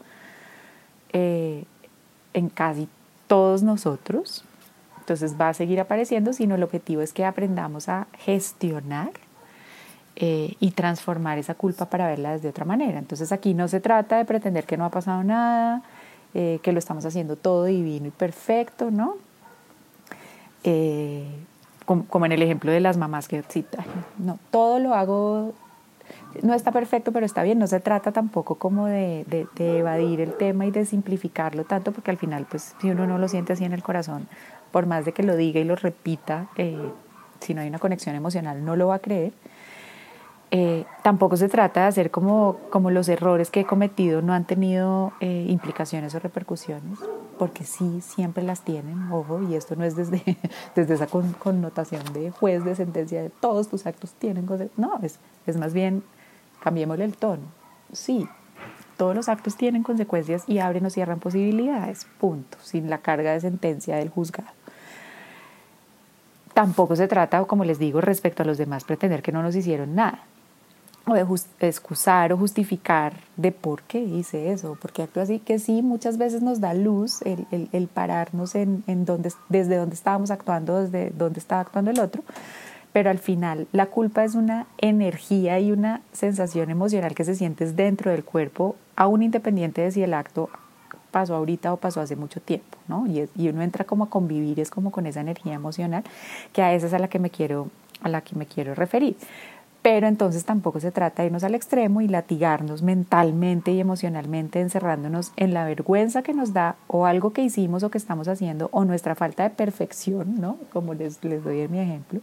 eh, 1.14 1.64
en 2.34 2.50
casi 2.50 2.90
todos 3.32 3.62
nosotros, 3.62 4.44
entonces 4.98 5.40
va 5.40 5.48
a 5.48 5.54
seguir 5.54 5.80
apareciendo, 5.80 6.34
sino 6.34 6.54
el 6.54 6.62
objetivo 6.62 7.00
es 7.00 7.14
que 7.14 7.24
aprendamos 7.24 7.88
a 7.88 8.06
gestionar 8.18 9.10
eh, 10.16 10.54
y 10.60 10.72
transformar 10.72 11.38
esa 11.38 11.54
culpa 11.54 11.86
para 11.86 12.08
verla 12.08 12.32
desde 12.32 12.50
otra 12.50 12.66
manera. 12.66 12.98
Entonces 12.98 13.32
aquí 13.32 13.54
no 13.54 13.68
se 13.68 13.80
trata 13.80 14.18
de 14.18 14.26
pretender 14.26 14.66
que 14.66 14.76
no 14.76 14.84
ha 14.84 14.90
pasado 14.90 15.24
nada, 15.24 15.82
eh, 16.34 16.60
que 16.62 16.72
lo 16.72 16.78
estamos 16.78 17.06
haciendo 17.06 17.36
todo 17.36 17.64
divino 17.64 18.08
y 18.08 18.10
perfecto, 18.10 18.90
¿no? 18.90 19.14
Eh, 20.62 21.24
como, 21.86 22.26
en 22.26 22.32
el 22.32 22.42
ejemplo 22.42 22.70
de 22.70 22.80
las 22.80 22.98
mamás 22.98 23.28
que 23.28 23.42
cita, 23.48 23.82
no, 24.18 24.38
todo 24.50 24.78
lo 24.78 24.92
hago, 24.92 25.54
no 26.42 26.54
está 26.54 26.72
perfecto, 26.72 27.12
pero 27.12 27.26
está 27.26 27.42
bien, 27.42 27.58
no 27.58 27.66
se 27.66 27.80
trata 27.80 28.12
tampoco 28.12 28.56
como 28.56 28.86
de, 28.86 29.46
de, 29.54 29.78
evadir 29.78 30.20
el 30.20 30.34
tema 30.34 30.66
y 30.66 30.70
de 30.70 30.84
simplificarlo 30.84 31.64
tanto, 31.64 31.92
porque 31.92 32.10
al 32.10 32.16
final, 32.16 32.46
pues 32.48 32.74
si 32.80 32.90
uno 32.90 33.06
no 33.06 33.18
lo 33.18 33.28
siente 33.28 33.52
así 33.52 33.64
en 33.64 33.72
el 33.72 33.82
corazón, 33.82 34.28
por 34.70 34.86
más 34.86 35.04
de 35.04 35.12
que 35.12 35.22
lo 35.22 35.36
diga 35.36 35.60
y 35.60 35.64
lo 35.64 35.76
repita, 35.76 36.48
si 37.40 37.54
no 37.54 37.60
hay 37.60 37.68
una 37.68 37.78
conexión 37.78 38.14
emocional, 38.14 38.64
no 38.64 38.76
lo 38.76 38.88
va 38.88 38.96
a 38.96 38.98
creer. 38.98 39.32
Eh, 40.54 40.84
tampoco 41.02 41.38
se 41.38 41.48
trata 41.48 41.80
de 41.80 41.86
hacer 41.86 42.10
como, 42.10 42.58
como 42.68 42.90
los 42.90 43.08
errores 43.08 43.50
que 43.50 43.60
he 43.60 43.64
cometido 43.64 44.20
no 44.20 44.34
han 44.34 44.44
tenido 44.44 45.14
eh, 45.20 45.46
implicaciones 45.48 46.14
o 46.14 46.18
repercusiones, 46.18 46.98
porque 47.38 47.64
sí, 47.64 48.02
siempre 48.02 48.42
las 48.44 48.60
tienen, 48.60 49.10
ojo, 49.10 49.40
y 49.40 49.54
esto 49.54 49.76
no 49.76 49.84
es 49.84 49.96
desde, 49.96 50.22
desde 50.76 50.92
esa 50.92 51.06
connotación 51.06 52.02
de 52.12 52.30
juez 52.32 52.66
de 52.66 52.76
sentencia 52.76 53.22
de 53.22 53.30
todos 53.30 53.68
tus 53.68 53.86
actos 53.86 54.12
tienen 54.12 54.44
consecuencias, 54.44 54.78
no, 54.78 55.00
es, 55.02 55.20
es 55.46 55.56
más 55.56 55.72
bien, 55.72 56.02
cambiémosle 56.62 57.04
el 57.04 57.16
tono, 57.16 57.42
sí, 57.92 58.28
todos 58.96 59.14
los 59.14 59.28
actos 59.28 59.56
tienen 59.56 59.82
consecuencias 59.82 60.44
y 60.46 60.58
abren 60.58 60.86
o 60.86 60.90
cierran 60.90 61.18
posibilidades, 61.18 62.06
punto, 62.20 62.58
sin 62.62 62.88
la 62.88 62.98
carga 62.98 63.32
de 63.32 63.40
sentencia 63.40 63.96
del 63.96 64.10
juzgado. 64.10 64.50
Tampoco 66.54 66.94
se 66.96 67.08
trata, 67.08 67.42
como 67.44 67.64
les 67.64 67.78
digo, 67.78 68.00
respecto 68.00 68.42
a 68.42 68.46
los 68.46 68.58
demás, 68.58 68.84
pretender 68.84 69.22
que 69.22 69.32
no 69.32 69.42
nos 69.42 69.56
hicieron 69.56 69.94
nada 69.94 70.24
o 71.06 71.14
de 71.14 71.26
excusar 71.66 72.32
o 72.32 72.36
justificar 72.36 73.14
de 73.36 73.50
por 73.50 73.82
qué 73.82 74.00
hice 74.00 74.52
eso, 74.52 74.78
porque 74.80 75.02
acto 75.02 75.20
así, 75.20 75.40
que 75.40 75.58
sí, 75.58 75.82
muchas 75.82 76.16
veces 76.16 76.42
nos 76.42 76.60
da 76.60 76.74
luz 76.74 77.22
el, 77.22 77.88
pararnos 77.88 78.54
en, 78.54 78.84
en 78.86 79.04
donde, 79.04 79.32
desde 79.48 79.76
donde 79.76 79.96
estábamos 79.96 80.30
actuando, 80.30 80.80
desde 80.80 81.10
donde 81.10 81.40
estaba 81.40 81.62
actuando 81.62 81.90
el 81.90 81.98
otro, 81.98 82.22
pero 82.92 83.10
al 83.10 83.18
final 83.18 83.66
la 83.72 83.86
culpa 83.86 84.24
es 84.24 84.34
una 84.34 84.66
energía 84.78 85.58
y 85.60 85.72
una 85.72 86.00
sensación 86.12 86.70
emocional 86.70 87.14
que 87.14 87.24
se 87.24 87.34
sientes 87.34 87.76
dentro 87.76 88.10
del 88.10 88.24
cuerpo, 88.24 88.76
aún 88.96 89.22
independiente 89.22 89.82
de 89.82 89.90
si 89.90 90.02
el 90.02 90.14
acto 90.14 90.50
pasó 91.10 91.34
ahorita 91.34 91.72
o 91.72 91.76
pasó 91.76 92.00
hace 92.00 92.16
mucho 92.16 92.40
tiempo, 92.40 92.78
¿no? 92.88 93.06
Y, 93.06 93.28
y 93.36 93.48
uno 93.48 93.62
entra 93.62 93.84
como 93.84 94.04
a 94.04 94.10
convivir, 94.10 94.60
es 94.60 94.70
como 94.70 94.90
con 94.90 95.06
esa 95.06 95.20
energía 95.20 95.54
emocional, 95.54 96.04
que 96.52 96.62
a 96.62 96.74
esa 96.74 96.86
es 96.86 96.94
a 96.94 96.98
la 96.98 97.08
que 97.08 97.18
me 97.18 97.30
quiero, 97.30 97.68
a 98.02 98.08
la 98.08 98.22
que 98.22 98.34
me 98.34 98.46
quiero 98.46 98.74
referir 98.74 99.16
pero 99.82 100.06
entonces 100.06 100.44
tampoco 100.44 100.78
se 100.78 100.92
trata 100.92 101.22
de 101.22 101.26
irnos 101.26 101.42
al 101.42 101.56
extremo 101.56 102.00
y 102.00 102.08
latigarnos 102.08 102.82
mentalmente 102.82 103.72
y 103.72 103.80
emocionalmente, 103.80 104.60
encerrándonos 104.60 105.32
en 105.36 105.52
la 105.52 105.64
vergüenza 105.64 106.22
que 106.22 106.32
nos 106.32 106.52
da 106.52 106.76
o 106.86 107.04
algo 107.04 107.32
que 107.32 107.42
hicimos 107.42 107.82
o 107.82 107.90
que 107.90 107.98
estamos 107.98 108.28
haciendo 108.28 108.68
o 108.72 108.84
nuestra 108.84 109.16
falta 109.16 109.42
de 109.42 109.50
perfección, 109.50 110.40
¿no? 110.40 110.56
Como 110.72 110.94
les, 110.94 111.22
les 111.24 111.42
doy 111.42 111.62
en 111.62 111.72
mi 111.72 111.80
ejemplo, 111.80 112.20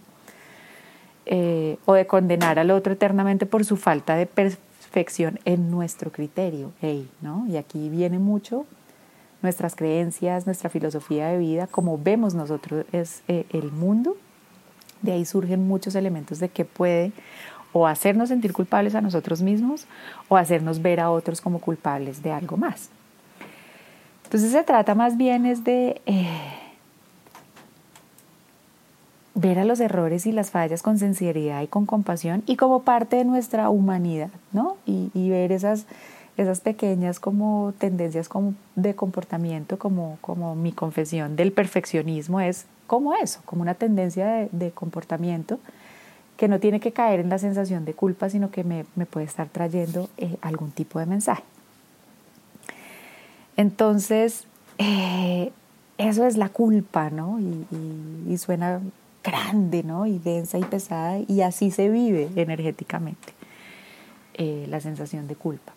eh, 1.32 1.78
o 1.86 1.94
de 1.94 2.08
condenar 2.08 2.58
al 2.58 2.72
otro 2.72 2.94
eternamente 2.94 3.46
por 3.46 3.64
su 3.64 3.78
falta 3.78 4.16
de 4.16 4.26
perfección 4.26 5.40
en 5.46 5.70
nuestro 5.70 6.12
criterio, 6.12 6.72
¿no? 7.22 7.46
Y 7.48 7.58
aquí 7.58 7.88
viene 7.90 8.18
mucho 8.18 8.66
nuestras 9.44 9.76
creencias, 9.76 10.48
nuestra 10.48 10.72
filosofía 10.72 11.28
de 11.28 11.38
vida, 11.38 11.68
como 11.68 12.00
vemos 12.00 12.34
nosotros 12.34 12.86
es 12.92 13.22
eh, 13.28 13.46
el 13.52 13.72
mundo 13.72 14.18
de 15.02 15.12
ahí 15.12 15.26
surgen 15.26 15.68
muchos 15.68 15.96
elementos 15.96 16.40
de 16.40 16.50
que 16.50 16.66
puede 16.66 17.12
o 17.72 17.88
hacernos 17.88 18.30
sentir 18.30 18.52
culpables 18.52 18.96
a 18.96 19.02
nosotros 19.02 19.42
mismos 19.42 19.86
o 20.28 20.38
hacernos 20.38 20.82
ver 20.82 21.00
a 21.00 21.12
otros 21.12 21.42
como 21.42 21.60
culpables 21.60 22.24
de 22.24 22.32
algo 22.32 22.58
más. 22.58 22.90
Entonces 24.24 24.52
se 24.52 24.64
trata 24.64 24.96
más 24.96 25.16
bien 25.16 25.46
es 25.46 25.64
de 25.64 26.02
eh, 26.06 26.28
ver 29.40 29.58
a 29.58 29.64
los 29.64 29.80
errores 29.80 30.26
y 30.26 30.32
las 30.32 30.52
fallas 30.52 30.82
con 30.82 31.00
sinceridad 31.00 31.62
y 31.62 31.68
con 31.68 31.86
compasión 31.86 32.44
y 32.46 32.58
como 32.58 32.84
parte 32.84 33.16
de 33.16 33.26
nuestra 33.26 33.70
humanidad, 33.70 34.30
¿no? 34.52 34.76
Y, 34.86 35.30
ver 35.30 35.52
esas, 35.52 35.86
esas 36.36 36.60
pequeñas 36.60 37.20
como 37.20 37.74
tendencias 37.78 38.28
como 38.28 38.54
de 38.76 38.96
comportamiento, 38.96 39.80
como, 39.80 40.18
como 40.22 40.56
mi 40.56 40.72
confesión 40.72 41.36
del 41.36 41.54
perfeccionismo 41.54 42.42
es 42.42 42.66
como 42.88 43.14
eso, 43.14 43.40
como 43.46 43.62
una 43.62 43.76
tendencia 43.76 44.50
de, 44.52 44.72
comportamiento 44.72 45.60
que 46.36 46.48
no 46.48 46.60
tiene 46.60 46.80
que 46.80 46.92
caer 46.92 47.20
en 47.20 47.30
la 47.30 47.38
sensación 47.38 47.86
de 47.86 47.94
culpa, 47.94 48.30
sino 48.30 48.50
que 48.50 48.64
me, 48.64 48.84
puede 49.06 49.26
estar 49.26 49.48
trayendo 49.48 50.10
eh, 50.18 50.38
algún 50.42 50.72
tipo 50.72 51.00
de 51.00 51.06
mensaje. 51.06 51.44
Entonces, 53.56 54.46
eh, 54.78 55.52
eso 55.98 56.26
es 56.26 56.38
la 56.38 56.50
culpa, 56.50 57.10
¿no? 57.10 57.40
Y, 57.40 58.38
suena 58.38 58.80
grande, 59.30 59.84
¿no? 59.84 60.06
Y 60.06 60.20
densa 60.20 60.58
y 60.58 60.64
pesada, 60.64 61.20
y 61.28 61.42
así 61.42 61.72
se 61.72 61.90
vive 61.90 62.30
energéticamente 62.36 63.34
eh, 64.36 64.66
la 64.70 64.80
sensación 64.80 65.28
de 65.28 65.36
culpa. 65.36 65.74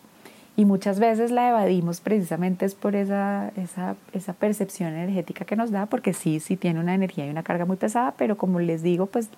Y 0.55 0.65
muchas 0.65 0.99
veces 0.99 1.31
la 1.31 1.49
evadimos 1.49 1.99
precisamente 1.99 2.65
es 2.65 2.75
por 2.75 2.95
esa, 2.95 3.51
esa, 3.55 3.95
esa, 4.13 4.33
percepción 4.33 4.93
energética 4.93 5.45
que 5.45 5.55
nos 5.55 5.71
da, 5.71 5.87
porque 5.87 6.13
sí, 6.13 6.39
sí 6.39 6.57
tiene 6.57 6.79
una 6.79 6.93
energía 6.93 7.25
y 7.25 7.29
una 7.31 7.41
carga 7.41 7.65
muy 7.65 7.75
pesada, 7.75 8.13
pero 8.17 8.37
como 8.37 8.59
les 8.59 8.83
digo, 8.83 9.07
pues 9.07 9.29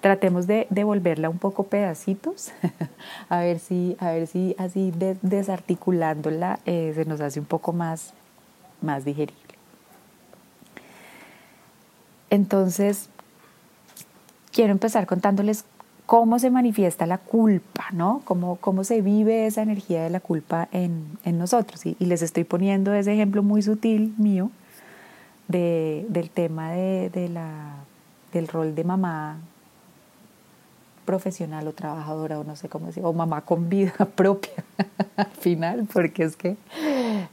tratemos 0.00 0.46
de 0.46 0.66
devolverla 0.70 1.28
un 1.28 1.38
poco 1.38 1.64
pedacitos, 1.64 2.52
a 3.28 3.40
ver 3.40 3.58
si, 3.58 3.98
a 4.00 4.12
ver 4.12 4.26
si 4.26 4.56
así 4.58 4.94
desarticulándola 5.20 6.58
eh, 6.64 6.92
se 6.94 7.04
nos 7.04 7.20
hace 7.20 7.38
un 7.38 7.46
poco 7.46 7.74
más, 7.74 8.14
más 8.80 9.04
digerible. 9.04 9.44
Entonces, 12.30 13.10
quiero 14.54 14.70
empezar 14.72 15.06
contándoles 15.06 15.64
cómo 16.06 16.38
se 16.38 16.50
manifiesta 16.50 17.06
la 17.06 17.18
culpa, 17.18 17.86
¿no? 17.92 18.22
Cómo, 18.24 18.56
cómo 18.56 18.84
se 18.84 19.02
vive 19.02 19.46
esa 19.46 19.62
energía 19.62 20.02
de 20.02 20.10
la 20.10 20.20
culpa 20.20 20.68
en, 20.70 21.18
nosotros. 21.24 21.84
Y, 21.84 21.96
les 21.98 22.22
estoy 22.22 22.44
poniendo 22.44 22.94
ese 22.94 23.12
ejemplo 23.12 23.42
muy 23.42 23.62
sutil 23.62 24.14
mío 24.16 24.50
del 25.48 26.30
tema 26.32 26.72
de, 26.72 27.28
la, 27.30 27.74
del 28.32 28.48
rol 28.48 28.74
de 28.74 28.84
mamá 28.84 29.38
profesional 31.04 31.68
o 31.68 31.72
trabajadora 31.72 32.38
o 32.38 32.44
no 32.44 32.56
sé 32.56 32.70
cómo 32.70 32.86
decir, 32.86 33.04
o 33.04 33.12
mamá 33.12 33.42
con 33.42 33.68
vida 33.68 33.92
propia 34.14 34.64
al 35.16 35.26
final, 35.26 35.86
porque 35.92 36.22
es 36.22 36.36
que 36.36 36.56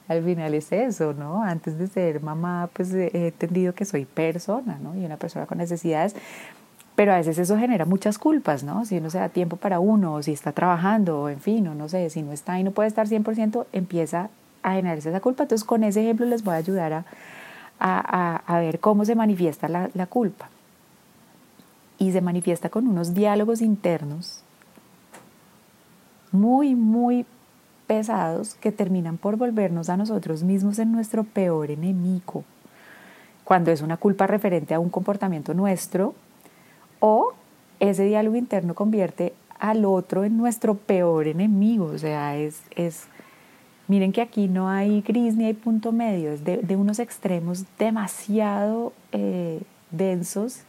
al 0.09 0.23
final 0.23 0.53
es 0.53 0.71
eso, 0.73 1.13
¿no? 1.13 1.41
Antes 1.41 1.77
de 1.77 1.87
ser 1.87 2.21
mamá, 2.21 2.69
pues 2.73 2.93
he 2.93 3.27
entendido 3.27 3.73
que 3.73 3.85
soy 3.85 4.03
persona, 4.03 4.77
¿no? 4.81 4.95
Y 4.97 5.05
una 5.05 5.15
persona 5.15 5.45
con 5.45 5.59
necesidades, 5.59 6.15
pero 6.95 7.13
a 7.13 7.17
veces 7.17 7.38
eso 7.38 7.57
genera 7.57 7.86
muchas 7.86 8.17
culpas, 8.17 8.63
¿no? 8.63 8.86
Si 8.86 8.98
uno 8.98 9.10
se 9.10 9.19
da 9.19 9.29
tiempo 9.29 9.57
para 9.57 9.79
uno, 9.79 10.15
o 10.15 10.24
si 10.24 10.33
está 10.33 10.51
trabajando, 10.51 11.21
o 11.21 11.29
en 11.29 11.39
fin, 11.39 11.67
o 11.67 11.75
no 11.75 11.89
sé, 11.89 12.10
si 12.10 12.21
no 12.21 12.31
está 12.31 12.60
y 12.60 12.63
no 12.63 12.71
puede 12.71 12.88
estar 12.88 13.07
100%, 13.07 13.65
empieza 13.71 14.29
a 14.63 14.74
generarse 14.74 15.10
esa 15.10 15.21
culpa. 15.21 15.43
Entonces, 15.43 15.65
con 15.65 15.83
ese 15.83 16.01
ejemplo 16.01 16.25
les 16.25 16.43
voy 16.43 16.53
a 16.55 16.57
ayudar 16.57 16.93
a, 16.93 17.05
a, 17.79 18.36
a 18.45 18.60
ver 18.60 18.79
cómo 18.79 19.05
se 19.05 19.15
manifiesta 19.15 19.67
la, 19.67 19.89
la 19.93 20.05
culpa 20.05 20.50
y 21.98 22.12
se 22.12 22.21
manifiesta 22.21 22.69
con 22.69 22.88
unos 22.88 23.13
diálogos 23.13 23.62
internos 23.62 24.43
muy, 26.31 26.75
muy 26.75 27.25
pesados 27.88 28.55
que 28.55 28.71
terminan 28.71 29.17
por 29.17 29.36
volvernos 29.36 29.89
a 29.89 29.98
nosotros 29.98 30.43
mismos 30.43 30.79
en 30.79 30.91
nuestro 30.91 31.24
peor 31.24 31.71
enemigo, 31.71 32.43
cuando 33.43 33.69
es 33.71 33.81
una 33.81 33.98
culpa 33.98 34.27
referente 34.27 34.74
a 34.74 34.79
un 34.79 34.89
comportamiento 34.89 35.53
nuestro 35.53 36.15
o 37.01 37.34
ese 37.81 38.05
diálogo 38.05 38.38
interno 38.38 38.74
convierte 38.74 39.34
al 39.60 39.84
otro 39.84 40.24
en 40.24 40.38
nuestro 40.38 40.75
peor 40.75 41.27
enemigo, 41.27 41.88
o 41.88 41.98
sea, 41.98 42.38
es, 42.38 42.62
es 42.75 43.08
miren 43.88 44.13
que 44.13 44.22
aquí 44.22 44.48
no 44.48 44.70
hay 44.70 45.01
gris 45.01 45.36
ni 45.36 45.46
hay 45.46 45.53
punto 45.53 45.91
medio, 45.91 46.31
es 46.31 46.46
de, 46.46 46.75
unos 46.77 47.00
extremos 47.00 47.65
demasiado 47.77 48.93
eh, 49.12 49.62
densos. 49.91 50.62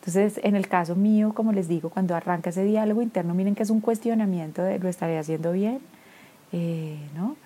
Entonces, 0.00 0.40
en 0.42 0.56
el 0.56 0.66
caso 0.66 0.96
mío, 0.96 1.32
como 1.32 1.52
les 1.52 1.68
digo, 1.68 1.90
cuando 1.90 2.14
arranca 2.16 2.50
ese 2.50 2.64
diálogo 2.64 3.00
interno, 3.00 3.34
miren 3.34 3.54
que 3.54 3.62
es 3.62 3.70
un 3.70 3.80
cuestionamiento 3.80 4.62
de 4.62 4.78
lo 4.78 4.88
estaré 4.88 5.16
haciendo 5.16 5.52
bien, 5.52 5.78
eh, 6.52 6.98
¿no? 7.14 7.36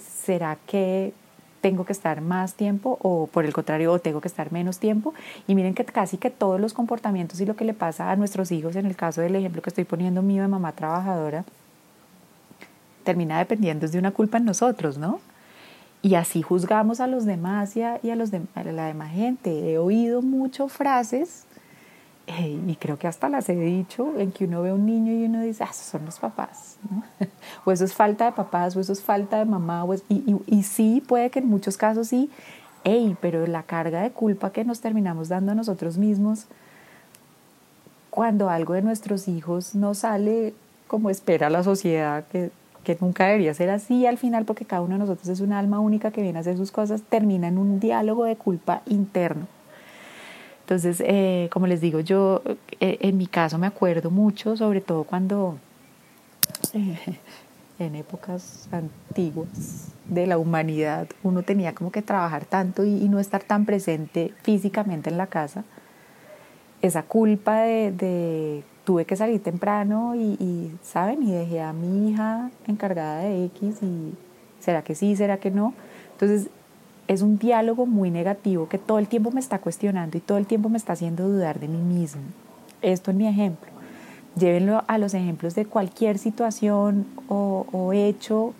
¿Será 0.00 0.58
que 0.66 1.14
tengo 1.60 1.84
que 1.84 1.92
estar 1.92 2.20
más 2.20 2.54
tiempo 2.54 2.98
o 3.02 3.26
por 3.26 3.44
el 3.44 3.52
contrario, 3.52 3.98
tengo 3.98 4.20
que 4.20 4.28
estar 4.28 4.52
menos 4.52 4.78
tiempo? 4.78 5.14
Y 5.46 5.54
miren 5.54 5.74
que 5.74 5.84
casi 5.84 6.16
que 6.16 6.30
todos 6.30 6.60
los 6.60 6.74
comportamientos 6.74 7.40
y 7.40 7.46
lo 7.46 7.56
que 7.56 7.64
le 7.64 7.74
pasa 7.74 8.10
a 8.10 8.16
nuestros 8.16 8.52
hijos, 8.52 8.76
en 8.76 8.86
el 8.86 8.96
caso 8.96 9.20
del 9.20 9.36
ejemplo 9.36 9.62
que 9.62 9.70
estoy 9.70 9.84
poniendo 9.84 10.22
mío 10.22 10.42
de 10.42 10.48
mamá 10.48 10.72
trabajadora, 10.72 11.44
termina 13.04 13.38
dependiendo 13.38 13.88
de 13.88 13.98
una 13.98 14.10
culpa 14.10 14.38
en 14.38 14.44
nosotros, 14.44 14.98
¿no? 14.98 15.20
Y 16.00 16.14
así 16.14 16.42
juzgamos 16.42 17.00
a 17.00 17.06
los 17.06 17.24
demás 17.24 17.76
y 17.76 17.82
a, 17.82 17.94
a 17.94 18.16
los 18.16 18.30
a 18.54 18.64
la 18.64 18.86
demás 18.86 19.08
gente. 19.08 19.72
He 19.72 19.78
oído 19.78 20.22
muchas 20.22 20.72
frases 20.72 21.47
y 22.28 22.76
creo 22.78 22.98
que 22.98 23.06
hasta 23.06 23.28
las 23.28 23.48
he 23.48 23.56
dicho, 23.56 24.18
en 24.18 24.32
que 24.32 24.44
uno 24.44 24.62
ve 24.62 24.70
a 24.70 24.74
un 24.74 24.84
niño 24.84 25.12
y 25.12 25.24
uno 25.24 25.40
dice, 25.40 25.64
ah, 25.64 25.68
esos 25.70 25.86
son 25.86 26.04
los 26.04 26.18
papás, 26.18 26.76
o 27.64 27.72
eso 27.72 27.84
es 27.84 27.94
falta 27.94 28.26
de 28.26 28.32
papás, 28.32 28.76
o 28.76 28.80
eso 28.80 28.92
es 28.92 29.02
falta 29.02 29.38
de 29.38 29.44
mamá, 29.44 29.84
y, 30.08 30.36
y, 30.46 30.62
sí, 30.62 31.02
puede 31.06 31.30
que 31.30 31.38
en 31.38 31.48
muchos 31.48 31.76
casos 31.76 32.08
sí, 32.08 32.30
hey, 32.84 33.16
pero 33.20 33.46
la 33.46 33.62
carga 33.62 34.02
de 34.02 34.10
culpa 34.10 34.52
que 34.52 34.64
nos 34.64 34.80
terminamos 34.80 35.28
dando 35.28 35.52
a 35.52 35.54
nosotros 35.54 35.96
mismos 35.96 36.46
cuando 38.10 38.50
algo 38.50 38.74
de 38.74 38.82
nuestros 38.82 39.28
hijos 39.28 39.74
no 39.74 39.94
sale 39.94 40.54
como 40.86 41.10
espera 41.10 41.50
la 41.50 41.62
sociedad, 41.62 42.24
que, 42.30 42.50
que 42.84 42.96
nunca 43.00 43.26
debería 43.26 43.54
ser 43.54 43.70
así 43.70 44.06
al 44.06 44.18
final, 44.18 44.44
porque 44.44 44.64
cada 44.64 44.82
uno 44.82 44.94
de 44.94 45.00
nosotros 45.00 45.28
es 45.28 45.40
un 45.40 45.52
alma 45.52 45.80
única 45.80 46.10
que 46.10 46.22
viene 46.22 46.38
a 46.38 46.40
hacer 46.40 46.56
sus 46.56 46.72
cosas, 46.72 47.02
termina 47.02 47.48
en 47.48 47.58
un 47.58 47.80
diálogo 47.80 48.24
de 48.24 48.36
culpa 48.36 48.82
interno 48.86 49.46
entonces, 50.68 51.02
eh, 51.06 51.48
como 51.50 51.66
les 51.66 51.80
digo, 51.80 52.00
yo 52.00 52.42
eh, 52.78 52.98
en 53.00 53.16
mi 53.16 53.26
caso 53.26 53.56
me 53.56 53.66
acuerdo 53.66 54.10
mucho, 54.10 54.54
sobre 54.54 54.82
todo 54.82 55.04
cuando 55.04 55.56
eh, 56.74 56.98
en 57.78 57.94
épocas 57.94 58.68
antiguas 58.70 59.94
de 60.04 60.26
la 60.26 60.36
humanidad 60.36 61.08
uno 61.22 61.42
tenía 61.42 61.74
como 61.74 61.90
que 61.90 62.02
trabajar 62.02 62.44
tanto 62.44 62.84
y, 62.84 63.08
no 63.08 63.18
estar 63.18 63.42
tan 63.42 63.64
presente 63.64 64.34
físicamente 64.42 65.08
en 65.08 65.16
la 65.16 65.28
casa. 65.28 65.64
Esa 66.82 67.02
culpa 67.02 67.60
de, 67.62 68.62
tuve 68.84 69.06
que 69.06 69.16
salir 69.16 69.42
temprano 69.42 70.16
y, 70.16 70.36
y, 70.38 70.76
¿saben? 70.82 71.22
Y 71.22 71.32
dejé 71.32 71.62
a 71.62 71.72
mi 71.72 72.10
hija 72.10 72.50
encargada 72.66 73.20
de 73.20 73.46
X 73.46 73.82
y 73.82 74.12
será 74.60 74.82
que 74.82 74.94
sí, 74.94 75.16
será 75.16 75.38
que 75.38 75.50
no. 75.50 75.72
Entonces 76.12 76.50
es 77.08 77.22
un 77.22 77.38
diálogo 77.38 77.86
muy 77.86 78.10
negativo 78.10 78.68
que 78.68 78.78
todo 78.78 78.98
el 78.98 79.08
tiempo 79.08 79.30
me 79.30 79.40
está 79.40 79.58
cuestionando 79.58 80.18
y 80.18 80.20
todo 80.20 80.36
el 80.36 80.46
tiempo 80.46 80.68
me 80.68 80.76
está 80.76 80.92
haciendo 80.92 81.26
dudar 81.26 81.58
de 81.58 81.66
mí 81.66 81.78
mismo. 81.78 82.20
Esto 82.82 83.10
es 83.10 83.16
mi 83.16 83.26
ejemplo. 83.26 83.70
Llévenlo 84.38 84.84
a 84.86 84.98
los 84.98 85.14
ejemplos 85.14 85.54
de 85.54 85.64
cualquier 85.64 86.18
situación 86.18 87.06
o, 87.28 87.92
hecho 87.94 88.52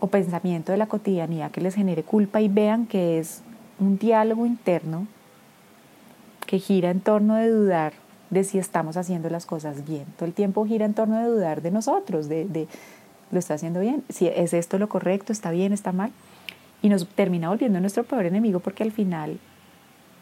o 0.00 0.06
pensamiento 0.08 0.72
de 0.72 0.78
la 0.78 0.86
cotidianidad 0.86 1.52
que 1.52 1.60
les 1.60 1.76
genere 1.76 2.02
culpa 2.02 2.40
y 2.40 2.48
vean 2.48 2.86
que 2.86 3.18
es 3.18 3.42
un 3.78 3.98
diálogo 3.98 4.44
interno 4.44 5.06
que 6.46 6.58
gira 6.58 6.90
en 6.90 7.00
torno 7.00 7.36
de 7.36 7.48
dudar 7.48 7.92
de 8.30 8.42
si 8.42 8.58
estamos 8.58 8.96
haciendo 8.96 9.30
las 9.30 9.46
cosas 9.46 9.86
bien. 9.86 10.06
Todo 10.16 10.26
el 10.26 10.34
tiempo 10.34 10.66
gira 10.66 10.86
en 10.86 10.94
torno 10.94 11.18
de 11.18 11.26
dudar 11.26 11.62
de 11.62 11.70
nosotros, 11.70 12.28
de, 12.28 12.46
de 12.46 12.66
lo 13.30 13.38
está 13.38 13.54
haciendo 13.54 13.78
bien, 13.78 14.02
si 14.08 14.26
es 14.26 14.54
esto 14.54 14.76
lo 14.78 14.88
correcto, 14.88 15.32
está 15.32 15.52
bien, 15.52 15.72
está 15.72 15.92
mal 15.92 16.10
y 16.82 16.88
nos 16.88 17.06
termina 17.06 17.48
volviendo 17.48 17.80
nuestro 17.80 18.04
peor 18.04 18.26
enemigo 18.26 18.60
porque 18.60 18.82
al 18.82 18.92
final 18.92 19.38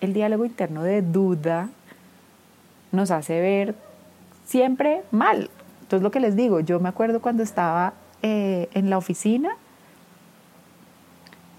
el 0.01 0.13
diálogo 0.13 0.45
interno 0.45 0.83
de 0.83 1.03
duda 1.03 1.71
nos 2.93 3.11
hace 3.11 3.41
ver 3.41 3.75
siempre 4.45 5.03
mal. 5.11 5.51
Entonces 5.83 6.03
lo 6.03 6.11
que 6.11 6.21
les 6.21 6.37
digo, 6.37 6.61
yo 6.61 6.81
me 6.81 6.89
acuerdo 6.89 7.21
cuando 7.21 7.43
estaba 7.43 7.95
eh, 8.23 8.69
en 8.75 8.91
la 8.91 8.99
oficina 8.99 9.51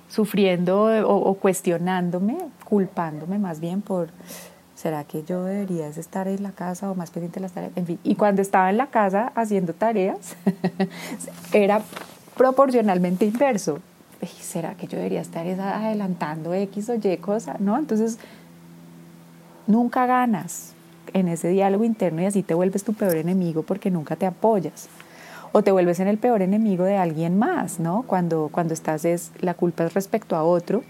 sufriendo 0.10 0.86
o, 1.08 1.34
cuestionándome, 1.36 2.38
culpándome 2.66 3.38
más 3.38 3.60
bien 3.60 3.82
por, 3.82 4.10
¿será 4.76 5.04
que 5.04 5.24
yo 5.24 5.46
debería 5.46 5.88
estar 5.88 6.28
en 6.28 6.42
la 6.42 6.52
casa 6.52 6.90
o 6.90 6.96
más 6.96 7.12
pendiente 7.12 7.40
de 7.40 7.42
las 7.42 7.52
tareas? 7.52 7.74
En 7.76 7.86
fin, 7.86 8.00
y 8.04 8.16
cuando 8.16 8.42
estaba 8.42 8.70
en 8.72 8.78
la 8.78 8.88
casa 8.88 9.32
haciendo 9.36 9.74
tareas, 9.74 10.36
era 11.54 11.82
proporcionalmente 12.36 13.26
inverso. 13.26 13.80
¿Será 14.28 14.76
que 14.76 14.88
yo 14.88 14.98
debería 14.98 15.22
estar 15.22 15.46
adelantando 15.48 16.54
X 16.54 16.90
o 16.90 16.96
Y 16.96 17.18
cosa? 17.18 17.56
¿No? 17.60 17.78
Entonces, 17.78 18.18
nunca 19.68 20.06
ganas 20.06 20.74
en 21.14 21.28
ese 21.28 21.50
diálogo 21.50 21.84
interno 21.84 22.22
y 22.22 22.26
así 22.26 22.44
te 22.44 22.54
vuelves 22.54 22.84
tu 22.84 22.94
peor 22.94 23.16
enemigo 23.16 23.64
porque 23.64 23.92
nunca 23.92 24.16
te 24.16 24.26
apoyas. 24.26 24.90
O 25.52 25.64
te 25.64 25.72
vuelves 25.72 26.00
en 26.00 26.08
el 26.08 26.18
peor 26.18 26.42
enemigo 26.42 26.84
de 26.84 26.98
alguien 26.98 27.40
más, 27.40 27.80
¿no? 27.80 28.04
Cuando, 28.04 28.50
cuando 28.52 28.74
estás, 28.74 29.04
es, 29.06 29.32
la 29.40 29.56
culpa 29.56 29.86
es 29.86 29.94
respecto 29.94 30.36
a 30.36 30.44
otro. 30.44 30.84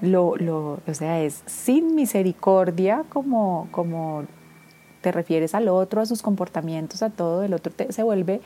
Lo, 0.00 0.36
lo, 0.36 0.80
o 0.86 0.94
sea, 0.94 1.20
es 1.20 1.42
sin 1.46 1.94
misericordia 1.94 3.04
como, 3.08 3.68
como 3.70 4.24
te 5.00 5.12
refieres 5.12 5.54
al 5.54 5.68
otro, 5.68 6.00
a 6.00 6.06
sus 6.06 6.22
comportamientos, 6.22 7.02
a 7.02 7.10
todo, 7.10 7.42
el 7.44 7.54
otro 7.54 7.72
se 7.90 8.02
vuelve 8.02 8.40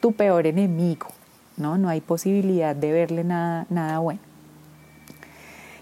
tu 0.00 0.12
peor 0.12 0.46
enemigo. 0.46 1.06
¿No? 1.56 1.78
No 1.78 1.88
hay 1.88 2.00
posibilidad 2.00 2.74
de 2.74 2.92
verle 2.92 3.24
nada, 3.24 3.66
nada 3.70 3.98
bueno. 3.98 4.20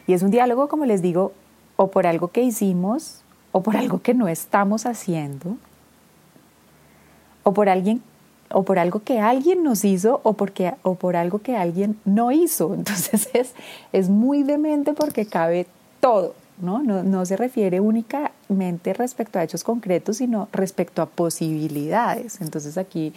Y 0.07 0.13
es 0.13 0.23
un 0.23 0.31
diálogo, 0.31 0.69
como 0.69 0.85
les 0.85 1.03
digo, 1.03 1.33
o 1.77 1.91
por 1.91 2.07
algo 2.07 2.29
que 2.29 2.43
hicimos, 2.43 3.23
o 3.53 3.63
por 3.63 3.77
algo 3.77 4.01
que 4.03 4.15
no 4.15 4.29
estamos 4.29 4.87
haciendo, 4.87 5.57
o 7.43 7.53
por 7.53 7.69
alguien 7.69 8.03
o 8.55 8.63
por 8.63 8.79
algo 8.79 9.01
que 9.03 9.19
alguien 9.21 9.63
nos 9.63 9.85
hizo 9.85 10.21
o, 10.23 10.35
porque, 10.35 10.75
o 10.83 10.95
por 10.95 11.17
algo 11.17 11.41
que 11.41 11.57
alguien 11.57 11.99
no 12.05 12.31
hizo. 12.31 12.75
Entonces 12.75 13.29
es, 13.33 13.55
es 13.93 14.09
muy 14.09 14.43
demente 14.43 14.93
porque 14.93 15.27
cabe 15.27 15.67
todo, 16.01 16.35
¿no? 16.59 16.83
¿no? 16.83 17.27
Se 17.27 17.37
refiere 17.37 17.81
únicamente 17.81 18.93
respecto 18.93 19.39
a 19.39 19.45
hechos 19.45 19.65
concretos, 19.65 20.19
sino 20.19 20.49
respecto 20.53 21.03
a 21.03 21.07
posibilidades. 21.07 22.41
Entonces 22.41 22.79
aquí 22.79 23.13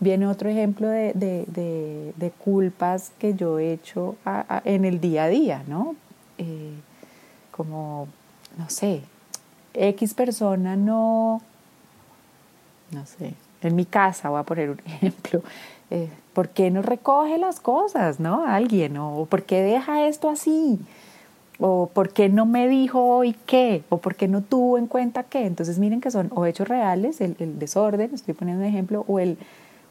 viene 0.00 0.26
otro 0.26 0.48
ejemplo 0.48 0.88
de, 0.88 1.12
de, 1.14 2.12
de, 2.16 2.30
culpas 2.30 3.10
que 3.18 3.34
yo 3.34 3.58
he 3.58 3.72
hecho 3.72 4.16
en 4.64 4.84
el 4.84 5.00
día 5.00 5.24
a 5.24 5.28
día, 5.28 5.62
¿no? 5.66 5.96
Eh, 6.38 6.72
como, 7.50 8.08
no 8.56 8.70
sé, 8.70 9.02
X 9.74 10.14
persona 10.14 10.76
no, 10.76 11.42
no 12.90 13.06
sé, 13.06 13.34
en 13.62 13.76
mi 13.76 13.84
casa 13.84 14.30
voy 14.30 14.40
a 14.40 14.44
poner 14.44 14.70
un 14.70 14.80
ejemplo, 14.86 15.42
eh, 15.90 16.08
¿por 16.32 16.50
qué 16.50 16.70
no 16.70 16.82
recoge 16.82 17.38
las 17.38 17.60
cosas, 17.60 18.20
no? 18.20 18.46
Alguien, 18.46 18.96
o 18.96 19.26
¿por 19.26 19.42
qué 19.42 19.62
deja 19.62 20.06
esto 20.06 20.28
así? 20.28 20.78
O 21.60 21.90
por 21.92 22.10
qué 22.10 22.28
no 22.28 22.46
me 22.46 22.68
dijo 22.68 23.04
hoy 23.04 23.34
qué, 23.46 23.82
o 23.88 23.98
por 23.98 24.14
qué 24.14 24.28
no 24.28 24.42
tuvo 24.42 24.78
en 24.78 24.86
cuenta 24.86 25.24
qué. 25.24 25.44
Entonces 25.44 25.78
miren 25.78 26.00
que 26.00 26.10
son 26.10 26.30
o 26.34 26.46
hechos 26.46 26.68
reales, 26.68 27.20
el, 27.20 27.36
desorden, 27.58 28.14
estoy 28.14 28.34
poniendo 28.34 28.62
un 28.62 28.68
ejemplo, 28.68 29.04
o 29.08 29.18
el, 29.18 29.38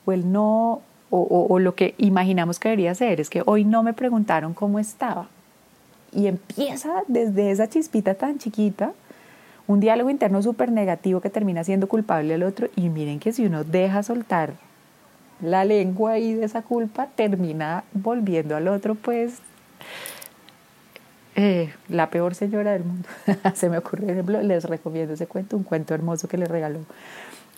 o 0.06 0.12
el 0.14 0.32
no, 0.32 0.82
o, 1.10 1.48
o, 1.50 1.60
lo 1.60 1.76
que 1.76 1.94
imaginamos 1.98 2.60
que 2.60 2.70
debería 2.70 2.96
ser, 2.96 3.20
es 3.20 3.30
que 3.30 3.44
hoy 3.46 3.66
no 3.66 3.84
me 3.84 3.94
preguntaron 3.94 4.54
cómo 4.54 4.80
estaba. 4.80 5.28
Y 6.14 6.28
empieza 6.28 7.04
desde 7.08 7.52
esa 7.52 7.68
chispita 7.68 8.14
tan 8.14 8.38
chiquita, 8.38 8.94
un 9.68 9.82
diálogo 9.82 10.10
interno 10.10 10.42
súper 10.42 10.72
negativo 10.72 11.20
que 11.20 11.30
termina 11.30 11.66
siendo 11.66 11.88
culpable 11.88 12.34
al 12.34 12.44
otro. 12.44 12.70
Y 12.78 12.88
miren 12.88 13.20
que 13.20 13.34
si 13.34 13.46
uno 13.46 13.66
deja 13.66 14.04
soltar 14.04 14.54
la 15.42 15.66
lengua 15.66 16.14
ahí 16.14 16.34
de 16.34 16.46
esa 16.46 16.62
culpa, 16.62 17.08
termina 17.16 17.84
volviendo 17.92 18.56
al 18.56 18.70
otro, 18.70 18.96
pues 18.96 19.42
eh, 21.38 21.72
la 21.88 22.10
peor 22.10 22.34
señora 22.34 22.74
del 22.74 22.84
mundo. 22.84 23.08
Se 23.54 23.70
me 23.70 23.78
ocurre, 23.78 24.12
ejemplo, 24.12 24.42
les 24.42 24.64
recomiendo 24.66 25.14
ese 25.14 25.28
cuento, 25.28 25.56
un 25.56 25.64
cuento 25.64 25.94
hermoso 25.94 26.28
que 26.28 26.38
le 26.38 26.46
regaló 26.46 26.80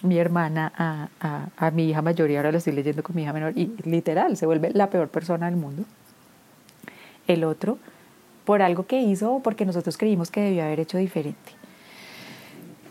mi 0.03 0.17
hermana 0.17 0.71
a, 0.75 1.07
a, 1.21 1.47
a, 1.55 1.71
mi 1.71 1.89
hija 1.89 2.01
mayor 2.01 2.29
y 2.29 2.35
ahora 2.35 2.51
lo 2.51 2.57
estoy 2.57 2.73
leyendo 2.73 3.03
con 3.03 3.15
mi 3.15 3.23
hija 3.23 3.33
menor 3.33 3.53
y 3.57 3.73
literal, 3.83 4.35
se 4.35 4.45
vuelve 4.45 4.71
la 4.73 4.89
peor 4.89 5.07
persona 5.07 5.45
del 5.45 5.55
mundo. 5.55 5.83
El 7.27 7.45
otro, 7.45 7.77
por 8.43 8.61
algo 8.61 8.85
que 8.85 9.01
hizo 9.01 9.33
o 9.33 9.39
porque 9.41 9.65
nosotros 9.65 9.97
creímos 9.97 10.29
que 10.29 10.41
debió 10.41 10.63
haber 10.63 10.81
hecho 10.81 10.97
diferente. 10.97 11.58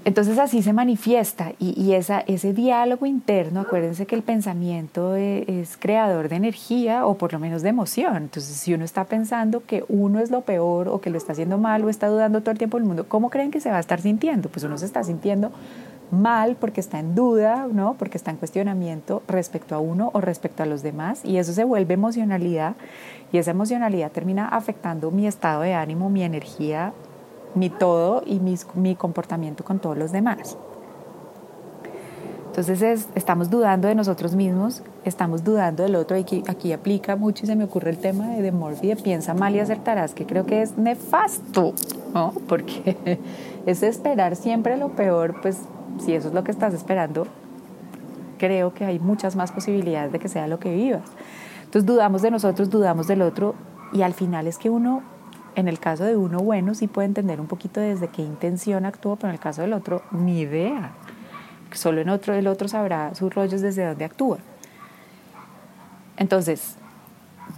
Entonces 0.04 0.38
así 0.38 0.62
se 0.62 0.72
manifiesta 0.72 1.52
y, 1.58 1.92
ese 1.92 2.52
diálogo 2.52 3.04
interno, 3.04 3.60
acuérdense 3.60 4.06
que 4.06 4.14
el 4.14 4.22
pensamiento 4.22 5.16
e, 5.16 5.44
es, 5.60 5.76
creador 5.76 6.28
de 6.28 6.36
energía 6.36 7.04
o 7.04 7.18
por 7.18 7.32
lo 7.32 7.38
menos 7.38 7.62
de 7.62 7.70
emoción. 7.70 8.16
Entonces 8.16 8.56
si 8.56 8.72
uno 8.72 8.84
está 8.84 9.04
pensando 9.04 9.62
que 9.66 9.84
uno 9.88 10.20
es 10.20 10.30
lo 10.30 10.42
peor 10.42 10.88
o 10.88 11.00
que 11.00 11.10
lo 11.10 11.18
está 11.18 11.32
haciendo 11.32 11.58
mal 11.58 11.84
o 11.84 11.90
está 11.90 12.06
dudando 12.08 12.40
todo 12.40 12.52
el 12.52 12.58
tiempo 12.58 12.78
del 12.78 12.86
mundo, 12.86 13.06
¿cómo 13.08 13.28
creen 13.28 13.50
que 13.50 13.60
se 13.60 13.70
va 13.70 13.76
a 13.76 13.80
estar 13.80 14.00
sintiendo? 14.00 14.48
Pues 14.48 14.64
uno 14.64 14.78
se 14.78 14.86
está 14.86 15.02
sintiendo 15.02 15.50
mal 16.10 16.56
porque 16.58 16.80
está 16.80 16.98
en 16.98 17.14
duda, 17.14 17.66
¿no? 17.70 17.94
porque 17.98 18.16
está 18.16 18.30
en 18.30 18.38
cuestionamiento 18.38 19.22
respecto 19.28 19.74
a 19.74 19.80
uno 19.80 20.10
o 20.14 20.20
respecto 20.20 20.62
a 20.62 20.66
los 20.66 20.82
demás 20.82 21.20
y 21.24 21.36
eso 21.36 21.52
se 21.52 21.64
vuelve 21.64 21.94
emocionalidad 21.94 22.76
y 23.32 23.38
esa 23.38 23.50
emocionalidad 23.50 24.10
termina 24.10 24.48
afectando 24.48 25.10
mi 25.10 25.26
estado 25.26 25.62
de 25.62 25.74
ánimo, 25.74 26.08
mi 26.08 26.22
energía, 26.22 26.92
mi 27.54 27.70
todo 27.70 28.22
y 28.26 28.40
mi 28.40 28.94
comportamiento 28.96 29.64
con 29.64 29.78
todos 29.78 29.96
los 29.96 30.12
demás. 30.12 30.56
Entonces 32.60 33.06
estamos 33.14 33.50
dudando 33.50 33.86
de 33.86 33.94
nosotros 33.94 34.34
mismos, 34.34 34.82
estamos 35.04 35.44
dudando 35.44 35.84
del 35.84 35.94
otro. 35.94 36.16
Aquí, 36.16 36.42
aquí 36.48 36.72
aplica 36.72 37.14
mucho 37.14 37.44
y 37.44 37.46
se 37.46 37.54
me 37.54 37.62
ocurre 37.62 37.90
el 37.90 37.98
tema 37.98 38.26
de, 38.30 38.42
de 38.42 38.50
Morphy 38.50 38.88
de 38.88 38.96
piensa 38.96 39.32
mal 39.32 39.54
y 39.54 39.60
acertarás, 39.60 40.12
que 40.12 40.26
creo 40.26 40.44
que 40.44 40.62
es 40.62 40.76
nefasto, 40.76 41.72
¿no? 42.12 42.32
Porque 42.48 43.20
es 43.66 43.84
esperar 43.84 44.34
siempre 44.34 44.76
lo 44.76 44.88
peor, 44.88 45.40
pues 45.40 45.60
si 46.00 46.14
eso 46.14 46.26
es 46.26 46.34
lo 46.34 46.42
que 46.42 46.50
estás 46.50 46.74
esperando, 46.74 47.28
creo 48.38 48.74
que 48.74 48.84
hay 48.84 48.98
muchas 48.98 49.36
más 49.36 49.52
posibilidades 49.52 50.10
de 50.10 50.18
que 50.18 50.28
sea 50.28 50.48
lo 50.48 50.58
que 50.58 50.74
vivas. 50.74 51.08
Entonces 51.60 51.86
dudamos 51.86 52.22
de 52.22 52.32
nosotros, 52.32 52.70
dudamos 52.70 53.06
del 53.06 53.22
otro 53.22 53.54
y 53.92 54.02
al 54.02 54.14
final 54.14 54.48
es 54.48 54.58
que 54.58 54.68
uno 54.68 55.04
en 55.58 55.66
el 55.66 55.80
caso 55.80 56.04
de 56.04 56.16
uno 56.16 56.38
bueno 56.38 56.72
sí 56.76 56.86
puede 56.86 57.06
entender 57.06 57.40
un 57.40 57.48
poquito 57.48 57.80
desde 57.80 58.06
qué 58.06 58.22
intención 58.22 58.84
actuó, 58.84 59.16
pero 59.16 59.30
en 59.30 59.34
el 59.34 59.40
caso 59.40 59.62
del 59.62 59.72
otro 59.72 60.02
ni 60.12 60.38
idea. 60.38 60.92
Solo 61.72 62.00
en 62.00 62.10
otro 62.10 62.32
el 62.34 62.46
otro 62.46 62.68
sabrá 62.68 63.12
sus 63.16 63.34
rollos 63.34 63.60
desde 63.60 63.84
dónde 63.84 64.04
actúa. 64.04 64.38
Entonces, 66.16 66.76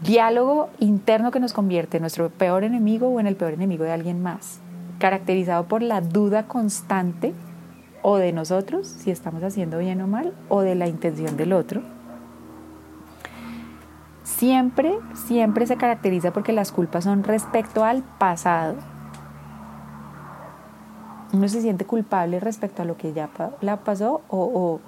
diálogo 0.03 0.71
interno 0.79 1.31
que 1.31 1.41
nos 1.41 1.53
convierte 1.53 1.99
en 1.99 2.03
nuestro 2.03 2.31
peor 2.31 2.65
enemigo 2.65 3.09
o 3.09 3.21
en 3.21 3.27
el 3.27 3.37
peor 3.37 3.53
enemigo 3.53 3.85
de 3.85 3.93
alguien 3.93 4.23
más, 4.23 4.61
caracterizado 4.99 5.65
por 5.65 5.83
la 5.83 6.01
duda 6.01 6.47
constante 6.47 7.35
o 8.01 8.17
de 8.17 8.33
nosotros, 8.33 8.89
si 8.89 9.11
estamos 9.11 9.43
haciendo 9.43 9.77
bien 9.77 10.01
o 10.01 10.07
mal, 10.07 10.33
o 10.49 10.63
de 10.63 10.75
la 10.75 10.89
intención 10.89 11.37
del 11.37 11.53
otro 11.53 11.83
siempre, 14.37 14.99
siempre 15.15 15.67
se 15.67 15.77
caracteriza 15.77 16.33
porque 16.33 16.53
las 16.53 16.73
culpas 16.73 17.05
son 17.05 17.25
respecto 17.25 17.85
al 17.85 18.03
pasado. 18.03 18.77
Uno 21.33 21.49
se 21.49 21.61
siente 21.61 21.85
culpable 21.85 22.41
respecto 22.41 22.83
a 22.83 22.85
lo 22.85 22.97
que 22.97 23.13
ya 23.13 23.31
la 23.61 23.79
pasó 23.79 24.23
o, 24.29 24.81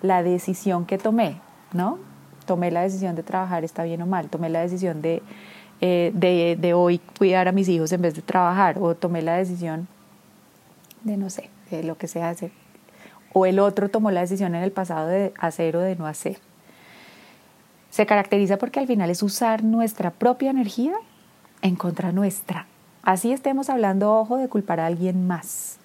la 0.00 0.22
decisión 0.22 0.86
que 0.86 0.96
tomé, 0.96 1.40
¿no? 1.72 1.98
Tomé 2.46 2.70
la 2.70 2.82
decisión 2.82 3.16
de 3.16 3.24
trabajar, 3.24 3.64
está 3.64 3.82
bien 3.82 4.00
o 4.02 4.06
mal. 4.06 4.28
Tomé 4.28 4.48
la 4.48 4.60
decisión 4.60 5.02
de, 5.02 5.22
eh, 5.80 6.12
de, 6.14 6.56
de 6.58 6.72
hoy 6.72 7.00
cuidar 7.18 7.48
a 7.48 7.52
mis 7.52 7.68
hijos 7.68 7.90
en 7.92 8.02
vez 8.02 8.14
de 8.14 8.22
trabajar. 8.22 8.78
O 8.80 8.94
tomé 8.94 9.22
la 9.22 9.36
decisión 9.36 9.88
de, 11.02 11.16
no 11.16 11.30
sé, 11.30 11.50
de 11.70 11.82
lo 11.82 11.98
que 11.98 12.06
sea 12.06 12.28
hacer. 12.28 12.52
O 13.32 13.44
el 13.44 13.58
otro 13.58 13.88
tomó 13.88 14.12
la 14.12 14.20
decisión 14.20 14.54
en 14.54 14.62
el 14.62 14.70
pasado 14.70 15.08
de 15.08 15.34
hacer 15.40 15.76
o 15.76 15.80
de 15.80 15.96
no 15.96 16.06
hacer. 16.06 16.38
Se 17.90 18.06
caracteriza 18.06 18.58
porque 18.58 18.80
al 18.80 18.86
final 18.86 19.10
es 19.10 19.22
usar 19.22 19.64
nuestra 19.64 20.10
propia 20.10 20.50
energía 20.50 20.92
en 21.62 21.76
contra 21.76 22.12
nuestra. 22.12 22.66
Así 23.02 23.32
estemos 23.32 23.70
hablando, 23.70 24.12
ojo, 24.14 24.36
de 24.36 24.48
culpar 24.48 24.80
a 24.80 24.86
alguien 24.86 25.26
más. 25.26 25.78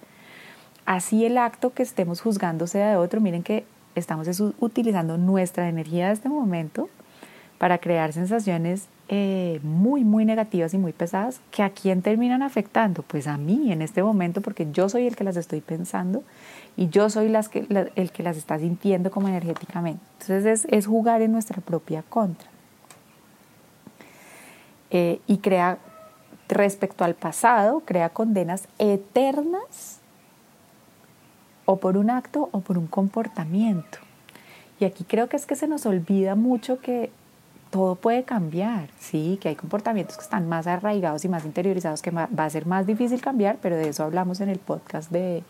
Así 0.86 1.24
el 1.24 1.38
acto 1.38 1.72
que 1.72 1.82
estemos 1.82 2.20
juzgando 2.20 2.66
sea 2.66 2.90
de 2.90 2.96
otro, 2.96 3.20
miren 3.20 3.42
que 3.42 3.64
estamos 3.94 4.28
utilizando 4.60 5.16
nuestra 5.16 5.68
energía 5.68 6.08
de 6.08 6.12
este 6.12 6.28
momento 6.28 6.88
para 7.58 7.78
crear 7.78 8.12
sensaciones 8.12 8.88
eh, 9.08 9.60
muy, 9.62 10.04
muy 10.04 10.24
negativas 10.24 10.74
y 10.74 10.78
muy 10.78 10.92
pesadas 10.92 11.40
que 11.50 11.62
a 11.62 11.70
quién 11.70 12.02
terminan 12.02 12.42
afectando. 12.42 13.02
Pues 13.02 13.26
a 13.26 13.38
mí 13.38 13.72
en 13.72 13.80
este 13.80 14.02
momento, 14.02 14.40
porque 14.40 14.66
yo 14.72 14.88
soy 14.88 15.06
el 15.06 15.16
que 15.16 15.24
las 15.24 15.36
estoy 15.36 15.60
pensando 15.60 16.22
y 16.76 16.88
yo 16.88 17.08
soy 17.08 17.28
las 17.28 17.48
que, 17.48 17.66
el 17.94 18.10
que 18.10 18.22
las 18.22 18.36
está 18.36 18.58
sintiendo 18.58 19.10
como 19.10 19.28
energéticamente. 19.28 20.04
Entonces 20.20 20.66
es, 20.68 20.86
jugar 20.86 21.22
en 21.22 21.32
nuestra 21.32 21.60
propia 21.60 22.02
contra. 22.02 22.48
Eh, 24.90 25.20
y 25.26 25.38
crea, 25.38 25.78
respecto 26.48 27.04
al 27.04 27.14
pasado, 27.14 27.80
crea 27.84 28.10
condenas 28.10 28.68
eternas 28.78 30.00
o 31.64 31.78
por 31.78 31.96
un 31.96 32.10
acto 32.10 32.48
o 32.52 32.60
por 32.60 32.76
un 32.76 32.86
comportamiento. 32.86 33.98
Y 34.80 34.84
aquí 34.84 35.04
creo 35.04 35.28
que 35.28 35.36
es 35.36 35.46
que 35.46 35.56
se 35.56 35.68
nos 35.68 35.86
olvida 35.86 36.34
mucho 36.34 36.80
que 36.80 37.10
todo 37.70 37.96
puede 37.96 38.22
cambiar, 38.22 38.88
sí, 38.98 39.38
que 39.40 39.48
hay 39.48 39.56
comportamientos 39.56 40.16
que 40.16 40.22
están 40.22 40.48
más 40.48 40.68
arraigados 40.68 41.24
y 41.24 41.28
más 41.28 41.44
interiorizados 41.44 42.02
que 42.02 42.12
va 42.12 42.28
a 42.36 42.50
ser 42.50 42.66
más 42.66 42.86
difícil 42.86 43.20
cambiar, 43.20 43.58
pero 43.60 43.76
de 43.76 43.88
eso 43.88 44.04
hablamos 44.04 44.40
en 44.40 44.48
el 44.48 44.60
podcast 44.60 45.10
de, 45.10 45.42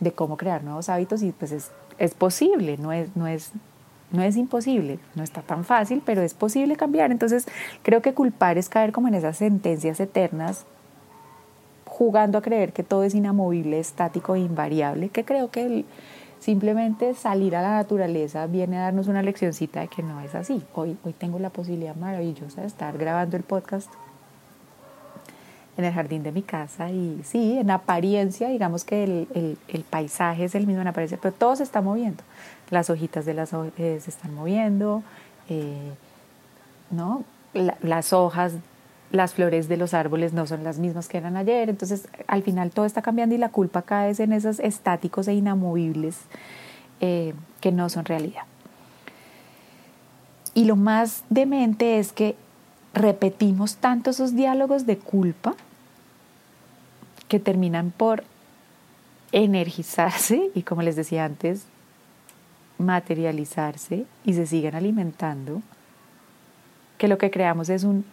de 0.00 0.12
cómo 0.12 0.36
crear 0.36 0.64
nuevos 0.64 0.88
hábitos 0.88 1.22
y 1.22 1.32
pues 1.32 1.52
es, 1.52 1.70
es 1.98 2.14
posible, 2.14 2.76
no 2.78 2.92
es, 2.92 3.14
no, 3.16 3.26
es, 3.26 3.52
no 4.10 4.22
es 4.22 4.36
imposible, 4.36 4.98
no 5.14 5.22
está 5.22 5.42
tan 5.42 5.64
fácil, 5.64 6.02
pero 6.04 6.22
es 6.22 6.34
posible 6.34 6.76
cambiar. 6.76 7.10
Entonces 7.10 7.46
creo 7.82 8.02
que 8.02 8.14
culpar 8.14 8.58
es 8.58 8.68
caer 8.68 8.92
como 8.92 9.08
en 9.08 9.14
esas 9.14 9.36
sentencias 9.38 10.00
eternas, 10.00 10.66
jugando 11.86 12.38
a 12.38 12.42
creer 12.42 12.72
que 12.72 12.82
todo 12.82 13.04
es 13.04 13.14
inamovible, 13.14 13.78
estático 13.78 14.34
e 14.34 14.40
invariable, 14.40 15.10
que 15.10 15.24
creo 15.24 15.50
que 15.50 15.84
simplemente 16.40 17.14
salir 17.14 17.56
a 17.56 17.62
la 17.62 17.76
naturaleza 17.76 18.46
viene 18.46 18.78
a 18.78 18.82
darnos 18.82 19.08
una 19.08 19.22
leccioncita 19.22 19.80
de 19.80 19.88
que 19.88 20.02
no 20.02 20.20
es 20.20 20.34
así. 20.34 20.62
Hoy, 20.74 20.96
hoy 21.04 21.12
tengo 21.12 21.38
la 21.38 21.50
posibilidad 21.50 21.94
maravillosa 21.94 22.62
de 22.62 22.66
estar 22.66 22.98
grabando 22.98 23.36
el 23.36 23.44
podcast 23.44 23.90
en 25.76 25.84
el 25.84 25.92
jardín 25.92 26.22
de 26.22 26.32
mi 26.32 26.42
casa 26.42 26.90
y 26.90 27.20
sí, 27.24 27.58
en 27.58 27.70
apariencia, 27.70 28.48
digamos 28.48 28.84
que 28.84 29.04
el, 29.04 29.58
el, 29.68 29.80
paisaje 29.82 30.44
es 30.44 30.54
el 30.54 30.66
mismo 30.66 30.82
en 30.82 30.88
apariencia, 30.88 31.18
pero 31.20 31.34
todo 31.34 31.56
se 31.56 31.64
está 31.64 31.80
moviendo. 31.80 32.22
Las 32.70 32.90
hojitas 32.90 33.24
de 33.24 33.34
las 33.34 33.52
eh, 33.52 33.98
se 34.00 34.10
están 34.10 34.34
moviendo, 34.34 35.02
eh, 35.48 35.92
¿no? 36.90 37.24
las 37.52 38.12
hojas, 38.12 38.54
las 39.10 39.34
flores 39.34 39.68
de 39.68 39.76
los 39.76 39.94
árboles 39.94 40.32
no 40.32 40.46
son 40.46 40.64
las 40.64 40.78
mismas 40.78 41.08
que 41.08 41.18
eran 41.18 41.36
ayer, 41.36 41.70
entonces 41.70 42.08
al 42.26 42.42
final 42.42 42.70
todo 42.70 42.84
está 42.84 43.00
cambiando 43.00 43.34
y 43.34 43.38
la 43.38 43.48
culpa 43.48 43.82
cae 43.82 44.14
en 44.18 44.32
esos 44.32 44.58
estáticos 44.58 45.28
e 45.28 45.34
inamovibles 45.34 46.18
eh, 47.00 47.34
que 47.60 47.70
no 47.70 47.88
son 47.88 48.04
realidad. 48.04 48.42
Y 50.52 50.64
lo 50.64 50.76
más 50.76 51.24
demente 51.30 51.98
es 51.98 52.12
que 52.12 52.36
repetimos 52.92 53.76
tanto 53.76 54.10
esos 54.10 54.36
diálogos 54.36 54.86
de 54.86 54.98
culpa 54.98 55.54
que 57.28 57.38
terminan 57.38 57.90
por 57.90 58.24
energizarse 59.32 60.50
y 60.54 60.62
como 60.62 60.82
les 60.82 60.96
decía 60.96 61.24
antes, 61.24 61.64
materializarse 62.78 64.06
y 64.24 64.34
se 64.34 64.46
siguen 64.46 64.74
alimentando, 64.74 65.62
que 66.98 67.08
lo 67.08 67.18
que 67.18 67.30
creamos 67.30 67.68
es 67.68 67.84
un 67.84 68.04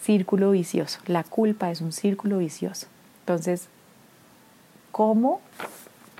círculo 0.00 0.52
vicioso. 0.52 1.00
La 1.06 1.24
culpa 1.24 1.70
es 1.70 1.80
un 1.80 1.92
círculo 1.92 2.38
vicioso. 2.38 2.86
Entonces, 3.20 3.68
¿cómo, 4.90 5.40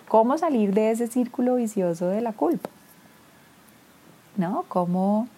cómo 0.08 0.36
salir 0.38 0.74
de 0.74 0.90
ese 0.90 1.06
círculo 1.06 1.56
vicioso 1.56 2.08
de 2.08 2.20
la 2.20 2.32
culpa? 2.32 2.68
¿No? 4.36 4.64
¿Cómo 4.68 5.28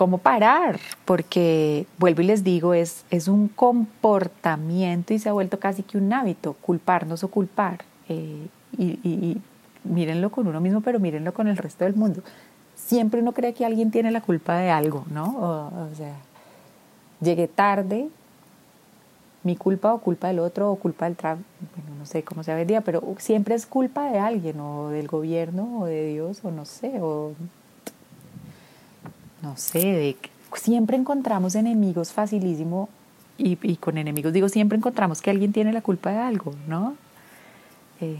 cómo 0.00 0.16
parar, 0.16 0.80
porque 1.04 1.84
vuelvo 1.98 2.22
y 2.22 2.24
les 2.24 2.42
digo, 2.42 2.72
es, 2.72 3.04
es 3.10 3.28
un 3.28 3.48
comportamiento 3.48 5.12
y 5.12 5.18
se 5.18 5.28
ha 5.28 5.34
vuelto 5.34 5.60
casi 5.60 5.82
que 5.82 5.98
un 5.98 6.10
hábito, 6.10 6.54
culparnos 6.54 7.22
o 7.22 7.28
culpar. 7.28 7.84
Eh, 8.08 8.46
y, 8.78 9.36
mírenlo 9.84 10.30
con 10.30 10.46
uno 10.46 10.58
mismo, 10.58 10.80
pero 10.80 11.00
mírenlo 11.00 11.34
con 11.34 11.48
el 11.48 11.58
resto 11.58 11.84
del 11.84 11.96
mundo. 11.96 12.22
Siempre 12.76 13.20
uno 13.20 13.32
cree 13.32 13.52
que 13.52 13.66
alguien 13.66 13.90
tiene 13.90 14.10
la 14.10 14.22
culpa 14.22 14.56
de 14.56 14.70
algo, 14.70 15.04
¿no? 15.10 15.36
O, 15.36 15.94
sea, 15.94 16.14
llegué 17.20 17.46
tarde, 17.46 18.08
mi 19.42 19.54
culpa 19.54 19.92
o 19.92 19.98
culpa 19.98 20.28
del 20.28 20.38
otro 20.38 20.72
o 20.72 20.76
culpa 20.76 21.04
del 21.04 21.16
tráfico, 21.16 21.46
bueno, 21.76 21.98
no 21.98 22.06
sé 22.06 22.22
cómo 22.22 22.42
se 22.42 22.54
vendía, 22.54 22.80
pero 22.80 23.02
siempre 23.18 23.54
es 23.54 23.66
culpa 23.66 24.10
de 24.10 24.18
alguien 24.18 24.60
o 24.60 24.88
del 24.88 25.08
gobierno 25.08 25.80
o 25.80 25.84
de 25.84 26.06
Dios 26.06 26.42
o 26.42 26.50
no 26.50 26.64
sé, 26.64 27.02
o 27.02 27.34
no 29.42 29.56
sé, 29.56 29.80
de, 29.80 30.16
siempre 30.54 30.96
encontramos 30.96 31.54
enemigos 31.54 32.12
facilísimo 32.12 32.88
y, 33.38 33.76
con 33.76 33.96
enemigos 33.96 34.34
digo, 34.34 34.50
siempre 34.50 34.76
encontramos 34.76 35.22
que 35.22 35.30
alguien 35.30 35.52
tiene 35.52 35.72
la 35.72 35.80
culpa 35.80 36.10
de 36.10 36.18
algo, 36.18 36.54
¿no? 36.68 36.94
Eh, 38.00 38.16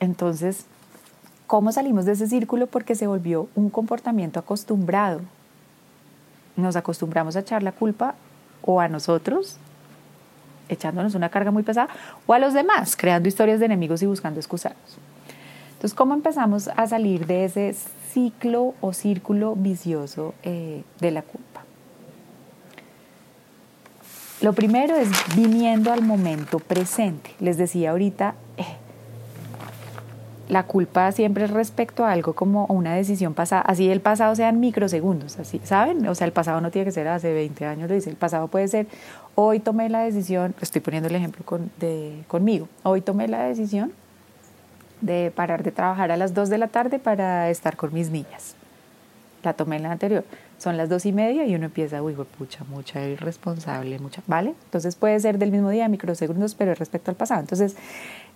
entonces, 0.00 0.66
¿cómo 1.46 1.72
salimos 1.72 2.04
de 2.04 2.12
ese 2.12 2.26
círculo? 2.26 2.66
Porque 2.66 2.94
se 2.94 3.06
volvió 3.06 3.48
un 3.54 3.70
comportamiento 3.70 4.38
acostumbrado. 4.38 5.22
Nos 6.56 6.76
acostumbramos 6.76 7.36
a 7.36 7.40
echar 7.40 7.62
la 7.62 7.72
culpa 7.72 8.16
o 8.60 8.80
a 8.80 8.88
nosotros, 8.88 9.56
echándonos 10.68 11.14
una 11.14 11.30
carga 11.30 11.50
muy 11.50 11.62
pesada, 11.62 11.88
o 12.26 12.34
a 12.34 12.38
los 12.38 12.52
demás, 12.52 12.96
creando 12.96 13.28
historias 13.28 13.60
de 13.60 13.66
enemigos 13.66 14.02
y 14.02 14.06
buscando 14.06 14.40
excusarnos. 14.40 14.98
Entonces, 15.84 15.98
¿cómo 15.98 16.14
empezamos 16.14 16.68
a 16.68 16.86
salir 16.86 17.26
de 17.26 17.44
ese 17.44 17.74
ciclo 18.14 18.72
o 18.80 18.94
círculo 18.94 19.54
vicioso 19.54 20.32
eh, 20.44 20.82
de 20.98 21.10
la 21.10 21.20
culpa. 21.20 21.64
Lo 24.40 24.54
primero 24.54 24.96
es 24.96 25.10
viniendo 25.36 25.92
al 25.92 26.00
momento 26.00 26.58
presente. 26.58 27.32
Les 27.38 27.58
decía 27.58 27.90
ahorita, 27.90 28.34
eh, 28.56 28.62
la 30.48 30.62
culpa 30.62 31.12
siempre 31.12 31.44
es 31.44 31.50
respecto 31.50 32.04
a 32.04 32.12
algo 32.12 32.34
como 32.34 32.66
una 32.66 32.94
decisión 32.94 33.34
pasada, 33.34 33.62
así 33.62 33.90
el 33.90 34.00
pasado 34.00 34.34
sean 34.36 34.60
microsegundos, 34.60 35.38
así, 35.38 35.60
¿saben? 35.64 36.06
O 36.06 36.14
sea, 36.14 36.26
el 36.26 36.32
pasado 36.32 36.62
no 36.62 36.70
tiene 36.70 36.86
que 36.86 36.92
ser 36.92 37.08
hace 37.08 37.34
20 37.34 37.66
años, 37.66 37.90
lo 37.90 37.94
dice, 37.94 38.08
el 38.10 38.16
pasado 38.16 38.48
puede 38.48 38.68
ser, 38.68 38.86
hoy 39.34 39.60
tomé 39.60 39.90
la 39.90 40.00
decisión, 40.00 40.54
estoy 40.62 40.80
poniendo 40.80 41.08
el 41.08 41.14
ejemplo 41.14 41.44
con, 41.44 41.70
de, 41.78 42.22
conmigo, 42.28 42.68
hoy 42.84 43.00
tomé 43.00 43.28
la 43.28 43.44
decisión 43.44 43.92
de 45.04 45.30
parar 45.34 45.62
de 45.62 45.70
trabajar 45.70 46.10
a 46.10 46.16
las 46.16 46.34
2 46.34 46.48
de 46.48 46.58
la 46.58 46.68
tarde 46.68 46.98
para 46.98 47.50
estar 47.50 47.76
con 47.76 47.92
mis 47.92 48.10
niñas. 48.10 48.54
La 49.42 49.52
tomé 49.52 49.76
en 49.76 49.82
la 49.84 49.92
anterior. 49.92 50.24
Son 50.64 50.78
las 50.78 50.88
dos 50.88 51.04
y 51.04 51.12
media 51.12 51.44
y 51.44 51.54
uno 51.54 51.66
empieza, 51.66 52.02
uy, 52.02 52.14
pucha, 52.14 52.64
mucha 52.64 53.06
irresponsable, 53.06 53.98
mucha, 53.98 54.22
¿vale? 54.26 54.54
Entonces 54.64 54.96
puede 54.96 55.20
ser 55.20 55.36
del 55.36 55.50
mismo 55.50 55.68
día, 55.68 55.86
microsegundos, 55.88 56.54
pero 56.54 56.74
respecto 56.74 57.10
al 57.10 57.18
pasado. 57.18 57.42
Entonces, 57.42 57.76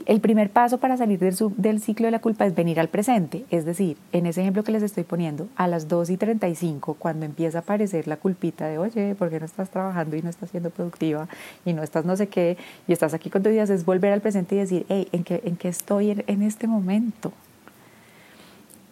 el 0.05 0.21
primer 0.21 0.51
paso 0.51 0.77
para 0.77 0.99
salir 0.99 1.19
del, 1.21 1.35
del, 1.57 1.81
ciclo 1.81 2.07
de 2.07 2.11
la 2.11 2.19
culpa 2.19 2.45
es 2.45 2.55
venir 2.55 2.81
al 2.81 2.89
presente. 2.89 3.47
Es 3.49 3.65
decir, 3.65 3.97
en 4.13 4.27
ese 4.27 4.43
ejemplo 4.43 4.63
que 4.63 4.73
les 4.73 4.83
estoy 4.83 5.05
poniendo, 5.05 5.49
a 5.57 5.69
las 5.69 5.89
2 5.89 6.11
y 6.11 6.19
35, 6.19 6.97
cuando 6.99 7.25
empieza 7.25 7.57
a 7.57 7.61
aparecer 7.63 8.07
la 8.07 8.19
culpita 8.19 8.67
de, 8.67 8.77
oye, 8.77 9.15
¿por 9.15 9.31
qué 9.31 9.41
no 9.41 9.47
estás 9.47 9.71
trabajando 9.71 10.15
y 10.15 10.21
no 10.21 10.29
estás 10.29 10.51
siendo 10.51 10.69
productiva 10.69 11.29
y 11.65 11.73
no 11.73 11.83
estás 11.83 12.05
no 12.05 12.15
sé 12.15 12.27
qué 12.27 12.59
y 12.87 12.93
estás 12.93 13.15
aquí 13.15 13.31
con 13.31 13.43
tus 13.43 13.53
días? 13.53 13.71
Es 13.71 13.87
volver 13.87 14.13
al 14.13 14.21
presente 14.21 14.55
y 14.55 14.59
decir, 14.59 14.85
hey, 14.91 15.09
¿en 15.13 15.25
qué, 15.25 15.41
en 15.47 15.57
qué 15.57 15.69
estoy 15.69 16.11
en 16.11 16.43
este 16.43 16.67
momento? 16.67 17.33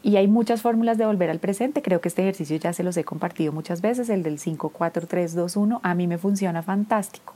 Y 0.06 0.18
hay 0.18 0.28
muchas 0.28 0.62
fórmulas 0.62 0.98
de 0.98 1.04
volver 1.04 1.30
al 1.30 1.40
presente. 1.40 1.82
Creo 1.82 2.00
que 2.00 2.06
este 2.06 2.22
ejercicio 2.22 2.56
ya 2.58 2.72
se 2.72 2.84
los 2.84 2.96
he 2.96 3.02
compartido 3.02 3.52
muchas 3.52 3.80
veces, 3.80 4.08
el 4.08 4.22
del 4.22 4.38
5, 4.38 4.68
4, 4.68 5.04
3, 5.08 5.34
2, 5.34 5.56
1. 5.56 5.80
A 5.82 5.94
mí 5.96 6.06
me 6.06 6.16
funciona 6.16 6.62
fantástico, 6.62 7.34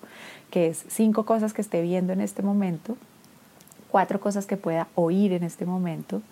que 0.53 0.69
es 0.69 0.85
cinco 0.87 1.25
cosas 1.25 1.53
que 1.53 1.63
esté 1.63 1.83
viendo 1.83 2.13
en 2.13 2.21
este 2.21 2.43
momento, 2.43 2.97
cuatro 3.91 4.21
cosas 4.21 4.47
que 4.47 4.57
pueda 4.57 4.87
oír 4.95 5.33
en 5.33 5.43
este 5.43 5.67
momento, 5.67 6.23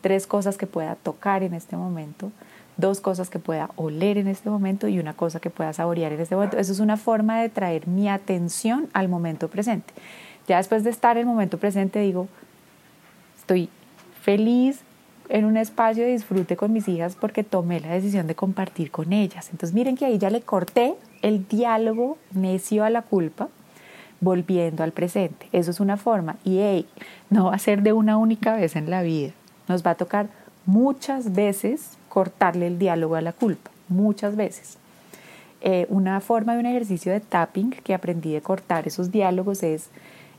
tres 0.00 0.26
cosas 0.26 0.56
que 0.56 0.66
pueda 0.66 0.94
tocar 0.94 1.42
en 1.42 1.52
este 1.52 1.76
momento, 1.76 2.32
dos 2.78 3.02
cosas 3.02 3.28
que 3.28 3.38
pueda 3.38 3.68
oler 3.76 4.16
en 4.16 4.28
este 4.28 4.48
momento 4.48 4.88
y 4.88 4.98
una 4.98 5.12
cosa 5.12 5.40
que 5.40 5.50
pueda 5.50 5.74
saborear 5.74 6.10
en 6.14 6.20
este 6.20 6.34
momento. 6.34 6.56
Eso 6.56 6.72
es 6.72 6.80
una 6.80 6.96
forma 6.96 7.42
de 7.42 7.50
traer 7.50 7.86
mi 7.86 8.08
atención 8.08 8.88
al 8.94 9.10
momento 9.10 9.48
presente. 9.48 9.92
Ya 10.48 10.56
después 10.56 10.84
de 10.84 10.90
estar 10.90 11.18
en 11.18 11.20
el 11.20 11.26
momento 11.26 11.58
presente 11.58 11.98
digo, 11.98 12.28
estoy 13.36 13.68
feliz 14.22 14.80
en 15.32 15.46
un 15.46 15.56
espacio 15.56 16.04
de 16.04 16.10
disfrute 16.10 16.56
con 16.58 16.74
mis 16.74 16.86
hijas 16.88 17.16
porque 17.18 17.42
tomé 17.42 17.80
la 17.80 17.88
decisión 17.88 18.26
de 18.26 18.34
compartir 18.34 18.90
con 18.90 19.14
ellas. 19.14 19.48
Entonces 19.50 19.74
miren 19.74 19.96
que 19.96 20.04
ahí 20.04 20.18
ya 20.18 20.28
le 20.28 20.42
corté 20.42 20.94
el 21.22 21.48
diálogo 21.48 22.18
necio 22.32 22.84
a 22.84 22.90
la 22.90 23.00
culpa 23.00 23.48
volviendo 24.20 24.84
al 24.84 24.92
presente. 24.92 25.48
Eso 25.52 25.70
es 25.70 25.80
una 25.80 25.96
forma. 25.96 26.36
Y 26.44 26.58
hey, 26.58 26.86
no 27.30 27.46
va 27.46 27.54
a 27.54 27.58
ser 27.58 27.82
de 27.82 27.94
una 27.94 28.18
única 28.18 28.54
vez 28.54 28.76
en 28.76 28.90
la 28.90 29.00
vida. 29.02 29.32
Nos 29.68 29.82
va 29.82 29.92
a 29.92 29.94
tocar 29.94 30.28
muchas 30.66 31.32
veces 31.32 31.96
cortarle 32.10 32.66
el 32.66 32.78
diálogo 32.78 33.14
a 33.14 33.22
la 33.22 33.32
culpa. 33.32 33.70
Muchas 33.88 34.36
veces. 34.36 34.76
Eh, 35.62 35.86
una 35.88 36.20
forma 36.20 36.52
de 36.52 36.60
un 36.60 36.66
ejercicio 36.66 37.10
de 37.10 37.20
tapping 37.20 37.70
que 37.70 37.94
aprendí 37.94 38.34
de 38.34 38.42
cortar 38.42 38.86
esos 38.86 39.10
diálogos 39.10 39.62
es 39.62 39.88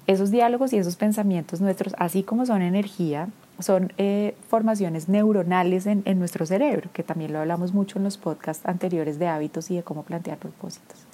esos 0.08 0.32
diálogos 0.32 0.74
y 0.74 0.78
esos 0.78 0.96
pensamientos 0.96 1.62
nuestros, 1.62 1.96
así 1.98 2.24
como 2.24 2.46
son 2.46 2.62
energía, 2.62 3.30
son 3.60 3.94
eh, 3.98 4.36
formaciones 4.50 5.08
neuronales 5.08 5.86
en, 5.86 6.02
en, 6.06 6.20
nuestro 6.20 6.46
cerebro, 6.46 6.90
que 6.94 7.04
también 7.04 7.32
lo 7.32 7.40
hablamos 7.40 7.74
mucho 7.74 8.00
en 8.00 8.04
los 8.04 8.18
podcasts 8.18 8.66
anteriores 8.66 9.20
de 9.20 9.28
hábitos 9.28 9.72
y 9.72 9.76
de 9.76 9.84
cómo 9.84 10.04
plantear 10.04 10.38
propósitos. 10.38 11.06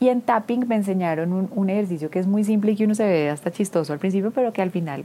Y 0.00 0.08
en 0.08 0.20
tapping 0.20 0.66
me 0.68 0.76
enseñaron 0.76 1.48
un, 1.50 1.70
ejercicio 1.70 2.10
que 2.10 2.18
es 2.18 2.26
muy 2.26 2.44
simple 2.44 2.72
y 2.72 2.76
que 2.76 2.84
uno 2.84 2.94
se 2.94 3.04
ve 3.04 3.30
hasta 3.30 3.50
chistoso 3.50 3.92
al 3.92 3.98
principio, 3.98 4.32
pero 4.32 4.52
que 4.52 4.60
al 4.60 4.70
final, 4.70 5.04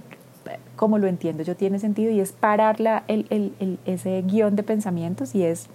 como 0.75 0.97
lo 0.97 1.07
entiendo 1.07 1.43
yo, 1.43 1.55
tiene 1.55 1.79
sentido 1.79 2.11
y 2.11 2.19
es 2.19 2.31
parar 2.31 2.79
la, 2.79 3.03
el, 3.07 3.25
el, 3.29 3.79
ese 3.85 4.21
guion 4.23 4.55
de 4.55 4.63
pensamientos 4.63 5.35
y 5.35 5.43
es, 5.43 5.67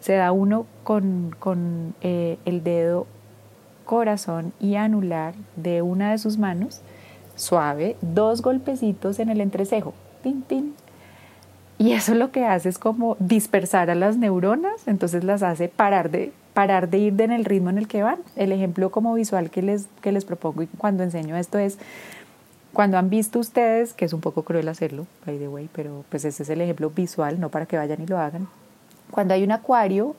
se 0.00 0.14
da 0.14 0.32
uno 0.32 0.66
con, 0.82 1.34
con 1.38 1.94
eh, 2.02 2.38
el 2.44 2.64
dedo 2.64 3.06
corazón 3.82 4.52
y 4.60 4.76
anular 4.76 5.34
de 5.56 5.82
una 5.82 6.12
de 6.12 6.18
sus 6.18 6.38
manos, 6.38 6.80
suave, 7.36 7.96
dos 8.00 8.42
golpecitos 8.42 9.18
en 9.18 9.28
el 9.28 9.40
entrecejo, 9.40 9.94
tin, 10.22 10.42
tin. 10.42 10.74
Y 11.78 11.92
eso 11.92 12.14
lo 12.14 12.30
que 12.30 12.44
hace 12.46 12.68
es 12.68 12.78
como 12.78 13.16
dispersar 13.18 13.90
a 13.90 13.94
las 13.94 14.16
neuronas, 14.16 14.86
entonces 14.86 15.24
las 15.24 15.42
hace 15.42 15.68
parar 15.68 16.10
de, 16.10 16.32
parar 16.54 16.88
de 16.88 16.98
ir 16.98 17.20
en 17.20 17.32
el 17.32 17.44
ritmo 17.44 17.70
en 17.70 17.78
el 17.78 17.88
que 17.88 18.02
van. 18.02 18.18
El 18.36 18.52
ejemplo 18.52 18.90
como 18.90 19.14
visual 19.14 19.50
que 19.50 19.62
les, 19.62 19.88
que 20.00 20.12
les 20.12 20.24
propongo 20.24 20.64
cuando 20.78 21.02
enseño 21.02 21.36
esto 21.36 21.58
es, 21.58 21.78
cuando 22.72 22.98
han 22.98 23.10
visto 23.10 23.38
ustedes, 23.38 23.92
que 23.92 24.04
es 24.04 24.12
un 24.12 24.20
poco 24.20 24.44
cruel 24.44 24.68
hacerlo, 24.68 25.06
by 25.26 25.38
the 25.38 25.48
way, 25.48 25.68
pero 25.74 26.04
pues 26.08 26.24
ese 26.24 26.42
es 26.42 26.50
el 26.50 26.60
ejemplo 26.60 26.90
visual, 26.90 27.40
no 27.40 27.48
para 27.50 27.66
que 27.66 27.76
vayan 27.76 28.00
y 28.00 28.06
lo 28.06 28.18
hagan. 28.18 28.48
Cuando 29.10 29.34
hay 29.34 29.42
un 29.42 29.52
acuario 29.52 30.16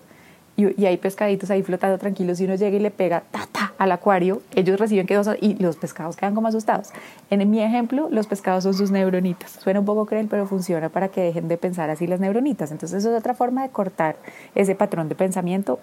y, 0.55 0.85
hay 0.85 0.97
pescaditos 0.97 1.49
ahí 1.49 1.63
flotando 1.63 1.97
tranquilos 1.97 2.39
y 2.39 2.45
uno 2.45 2.55
llega 2.55 2.77
y 2.77 2.79
le 2.79 2.91
pega 2.91 3.23
ta, 3.31 3.47
ta, 3.51 3.73
al 3.77 3.91
acuario, 3.91 4.41
ellos 4.55 4.79
reciben 4.79 5.07
que 5.07 5.15
dos 5.15 5.27
y 5.41 5.55
los 5.55 5.77
pescados 5.77 6.15
quedan 6.15 6.35
como 6.35 6.47
asustados. 6.47 6.89
En 7.29 7.49
mi 7.49 7.61
ejemplo, 7.61 8.07
los 8.11 8.27
pescados 8.27 8.63
son 8.63 8.73
sus 8.73 8.91
neuronitas. 8.91 9.51
Suena 9.51 9.79
un 9.79 9.85
poco 9.85 10.05
cruel, 10.05 10.27
pero 10.29 10.45
funciona 10.45 10.89
para 10.89 11.07
que 11.07 11.21
dejen 11.21 11.47
de 11.47 11.57
pensar 11.57 11.89
así 11.89 12.05
las 12.05 12.19
neuronitas. 12.19 12.71
Entonces, 12.71 12.99
eso 12.99 13.11
es 13.11 13.19
otra 13.19 13.33
forma 13.33 13.63
de 13.63 13.69
cortar 13.69 14.15
ese 14.53 14.75
patrón 14.75 15.09
de 15.09 15.15
pensamiento 15.15 15.79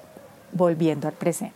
volviendo 0.52 1.08
al 1.08 1.14
presente. 1.14 1.54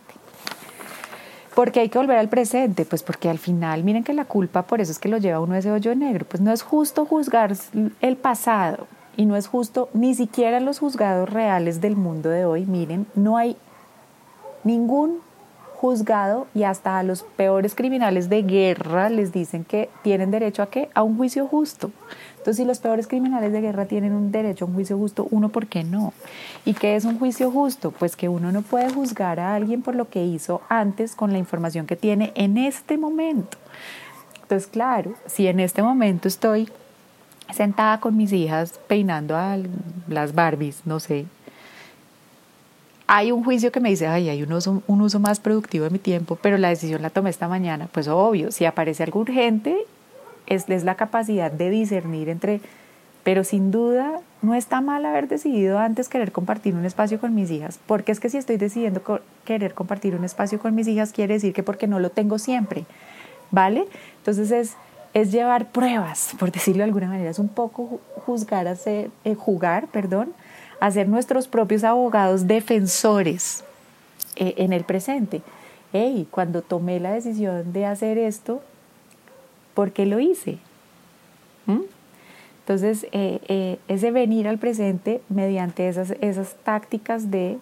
¿Por 1.55 1.71
qué 1.71 1.79
hay 1.79 1.89
que 1.89 1.97
volver 1.97 2.17
al 2.17 2.27
presente? 2.27 2.83
Pues 2.83 3.01
porque 3.01 3.29
al 3.29 3.39
final, 3.39 3.85
miren 3.85 4.03
que 4.03 4.13
la 4.13 4.25
culpa, 4.25 4.63
por 4.63 4.81
eso 4.81 4.91
es 4.91 4.99
que 4.99 5.07
lo 5.07 5.17
lleva 5.17 5.39
uno 5.39 5.53
a 5.53 5.59
ese 5.59 5.71
hoyo 5.71 5.95
negro. 5.95 6.25
Pues 6.25 6.41
no 6.41 6.51
es 6.51 6.61
justo 6.61 7.05
juzgar 7.05 7.55
el 8.01 8.17
pasado 8.17 8.87
y 9.17 9.25
no 9.25 9.35
es 9.35 9.47
justo 9.47 9.89
ni 9.93 10.13
siquiera 10.15 10.59
los 10.59 10.79
juzgados 10.79 11.29
reales 11.29 11.81
del 11.81 11.95
mundo 11.95 12.29
de 12.29 12.45
hoy. 12.45 12.65
Miren, 12.65 13.07
no 13.15 13.37
hay 13.37 13.57
ningún 14.63 15.19
juzgado 15.75 16.47
y 16.55 16.63
hasta 16.63 16.97
a 16.97 17.03
los 17.03 17.23
peores 17.23 17.75
criminales 17.75 18.29
de 18.29 18.41
guerra 18.41 19.09
les 19.09 19.31
dicen 19.31 19.63
que 19.63 19.89
tienen 20.01 20.31
derecho 20.31 20.63
a 20.63 20.69
qué? 20.69 20.89
A 20.93 21.03
un 21.03 21.17
juicio 21.17 21.47
justo. 21.47 21.91
Entonces, 22.37 22.57
si 22.57 22.65
los 22.65 22.79
peores 22.79 23.07
criminales 23.07 23.51
de 23.51 23.61
guerra 23.61 23.85
tienen 23.85 24.13
un 24.13 24.31
derecho 24.31 24.65
a 24.65 24.67
un 24.67 24.73
juicio 24.73 24.97
justo, 24.97 25.27
uno, 25.31 25.49
¿por 25.49 25.67
qué 25.67 25.83
no? 25.83 26.13
¿Y 26.63 26.73
qué 26.73 26.95
es 26.95 27.05
un 27.05 27.19
juicio 27.19 27.51
justo? 27.51 27.91
Pues 27.91 28.15
que 28.15 28.29
uno 28.29 28.51
no 28.51 28.61
puede 28.61 28.89
juzgar 28.91 29.39
a 29.39 29.55
alguien 29.55 29.81
por 29.81 29.95
lo 29.95 30.09
que 30.09 30.25
hizo 30.25 30.61
antes 30.69 31.15
con 31.15 31.31
la 31.31 31.37
información 31.37 31.85
que 31.85 31.95
tiene 31.95 32.31
en 32.35 32.57
este 32.57 32.97
momento. 32.97 33.57
Entonces, 34.41 34.67
claro, 34.67 35.13
si 35.25 35.47
en 35.47 35.59
este 35.59 35.81
momento 35.81 36.27
estoy 36.27 36.69
sentada 37.53 37.99
con 37.99 38.17
mis 38.17 38.33
hijas 38.33 38.79
peinando 38.87 39.35
a 39.35 39.57
las 40.07 40.33
Barbies, 40.33 40.81
no 40.85 40.99
sé, 40.99 41.25
hay 43.07 43.31
un 43.31 43.43
juicio 43.43 43.71
que 43.71 43.79
me 43.79 43.89
dice, 43.89 44.07
ay, 44.07 44.29
hay 44.29 44.41
un 44.41 44.51
uso, 44.51 44.81
un 44.87 45.01
uso 45.01 45.19
más 45.19 45.39
productivo 45.39 45.85
de 45.85 45.91
mi 45.91 45.99
tiempo, 45.99 46.37
pero 46.41 46.57
la 46.57 46.69
decisión 46.69 47.01
la 47.01 47.09
tomé 47.09 47.29
esta 47.29 47.47
mañana. 47.47 47.87
Pues 47.91 48.07
obvio, 48.07 48.51
si 48.51 48.65
aparece 48.65 49.03
algo 49.03 49.19
urgente, 49.19 49.77
es, 50.47 50.67
es 50.69 50.83
la 50.83 50.95
capacidad 50.95 51.51
de 51.51 51.69
discernir 51.69 52.29
entre, 52.29 52.61
pero 53.23 53.43
sin 53.43 53.69
duda 53.69 54.21
no 54.41 54.55
está 54.55 54.81
mal 54.81 55.05
haber 55.05 55.27
decidido 55.27 55.77
antes 55.77 56.09
querer 56.09 56.31
compartir 56.31 56.75
un 56.75 56.85
espacio 56.85 57.19
con 57.19 57.35
mis 57.35 57.51
hijas, 57.51 57.79
porque 57.85 58.11
es 58.11 58.19
que 58.19 58.29
si 58.29 58.37
estoy 58.37 58.57
decidiendo 58.57 59.21
querer 59.43 59.73
compartir 59.73 60.15
un 60.15 60.23
espacio 60.23 60.59
con 60.59 60.73
mis 60.73 60.87
hijas, 60.87 61.11
quiere 61.11 61.35
decir 61.35 61.53
que 61.53 61.63
porque 61.63 61.87
no 61.87 61.99
lo 61.99 62.09
tengo 62.09 62.39
siempre, 62.39 62.85
¿vale? 63.51 63.85
Entonces 64.17 64.51
es, 64.51 64.75
es 65.15 65.31
llevar 65.31 65.71
pruebas, 65.71 66.35
por 66.37 66.51
decirlo 66.51 66.79
de 66.79 66.83
alguna 66.83 67.07
manera, 67.07 67.29
es 67.29 67.39
un 67.39 67.47
poco 67.47 68.01
juzgar, 68.25 68.67
hacer, 68.67 69.09
eh, 69.23 69.33
jugar, 69.33 69.87
perdón, 69.87 70.33
hacer 70.81 71.07
nuestros 71.07 71.47
propios 71.47 71.85
abogados 71.85 72.47
defensores 72.47 73.63
eh, 74.35 74.55
en 74.57 74.73
el 74.73 74.83
presente. 74.83 75.41
Hey, 75.93 76.27
cuando 76.29 76.61
tomé 76.61 76.99
la 76.99 77.13
decisión 77.13 77.71
de 77.71 77.85
hacer 77.85 78.17
esto, 78.17 78.61
¿por 79.73 79.93
qué 79.93 80.05
lo 80.05 80.19
hice? 80.19 80.57
¿Mm? 81.65 81.83
Entonces, 82.59 83.07
eh, 83.13 83.39
eh, 83.47 83.79
ese 83.87 84.11
venir 84.11 84.49
al 84.49 84.57
presente 84.57 85.21
mediante 85.29 85.87
esas, 85.87 86.11
esas 86.19 86.55
tácticas 86.65 87.31
de 87.31 87.57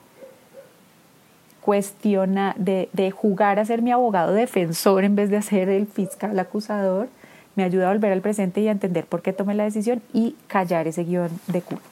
cuestiona, 1.62 2.56
de, 2.58 2.89
de, 2.94 3.12
jugar 3.12 3.60
a 3.60 3.66
ser 3.66 3.84
mi 3.84 3.92
abogado 3.92 4.34
defensor 4.34 5.04
en 5.04 5.16
vez 5.16 5.30
de 5.30 5.42
ser 5.44 5.70
el 5.70 5.86
fiscal 5.86 6.39
acusador, 6.39 7.10
me 7.56 7.63
ayuda 7.63 7.89
a 7.89 7.94
volver 7.94 8.12
al 8.12 8.22
presente 8.22 8.62
y 8.62 8.68
a 8.68 8.72
entender 8.72 9.06
por 9.06 9.22
qué 9.22 9.34
tomé 9.34 9.54
la 9.54 9.63
decisión 9.63 10.02
y 10.13 10.36
callar 10.48 10.88
ese 10.88 11.04
guion 11.04 11.30
de 11.48 11.62
culpa. 11.62 11.84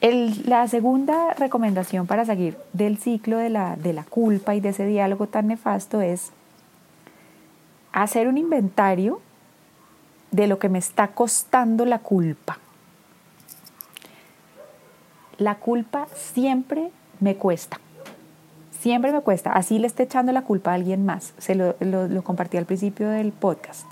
la 0.00 0.68
segunda 0.68 1.34
recomendación 1.34 2.06
para 2.06 2.24
seguir 2.24 2.56
del 2.72 2.98
ciclo 2.98 3.38
de 3.38 3.50
la, 3.50 3.76
de 3.76 3.92
la 3.92 4.04
culpa 4.04 4.54
y 4.54 4.60
de 4.60 4.68
ese 4.68 4.86
diálogo 4.86 5.26
tan 5.26 5.48
nefasto 5.48 6.00
es 6.00 6.30
hacer 7.92 8.28
un 8.28 8.38
inventario 8.38 9.20
de 10.30 10.46
lo 10.46 10.58
que 10.58 10.68
me 10.68 10.78
está 10.78 11.08
costando 11.08 11.84
la 11.84 11.98
culpa. 11.98 12.58
La 15.38 15.56
culpa 15.56 16.06
siempre 16.14 16.90
me 17.20 17.36
cuesta. 17.36 17.80
Siempre 18.86 19.10
me 19.10 19.20
cuesta. 19.20 19.50
Así 19.50 19.80
le 19.80 19.88
esté 19.88 20.04
echando 20.04 20.30
la 20.30 20.42
culpa 20.42 20.70
a 20.70 20.74
alguien 20.74 21.04
más. 21.04 21.34
Se 21.38 21.56
lo, 21.56 21.74
lo, 21.80 22.22
compartí 22.22 22.56
al 22.56 22.66
principio 22.66 23.08
del 23.08 23.32
podcast. 23.32 23.84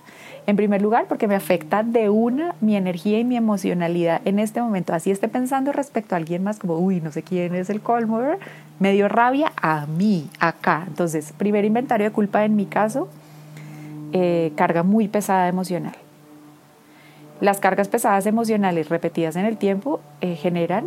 En 0.46 0.54
primer 0.54 0.80
lugar, 0.80 1.06
porque 1.08 1.26
me 1.26 1.34
afecta 1.34 1.82
de 1.82 2.10
una 2.10 2.54
mi 2.60 2.76
energía 2.76 3.18
y 3.18 3.24
mi 3.24 3.36
emocionalidad 3.36 4.20
en 4.24 4.38
este 4.38 4.62
momento. 4.62 4.94
Así 4.94 5.10
esté 5.10 5.26
pensando 5.26 5.72
respecto 5.72 6.14
a 6.14 6.18
alguien 6.18 6.44
más, 6.44 6.60
como, 6.60 6.78
uy, 6.78 7.00
no 7.00 7.10
sé 7.10 7.24
quién 7.24 7.56
es 7.56 7.70
el 7.70 7.80
colmo, 7.80 8.20
me 8.78 8.92
dio 8.92 9.08
rabia 9.08 9.52
a 9.60 9.86
mí, 9.86 10.30
acá. 10.38 10.84
Entonces, 10.86 11.32
primer 11.36 11.64
inventario 11.64 12.06
de 12.06 12.12
culpa 12.12 12.44
en 12.44 12.54
mi 12.54 12.66
caso, 12.66 13.08
eh, 14.12 14.52
carga 14.54 14.84
muy 14.84 15.08
pesada 15.08 15.48
emocional. 15.48 15.96
Las 17.40 17.58
cargas 17.58 17.88
pesadas 17.88 18.26
emocionales 18.26 18.90
repetidas 18.90 19.34
en 19.34 19.44
el 19.44 19.56
tiempo 19.56 20.00
eh, 20.20 20.36
generan 20.36 20.84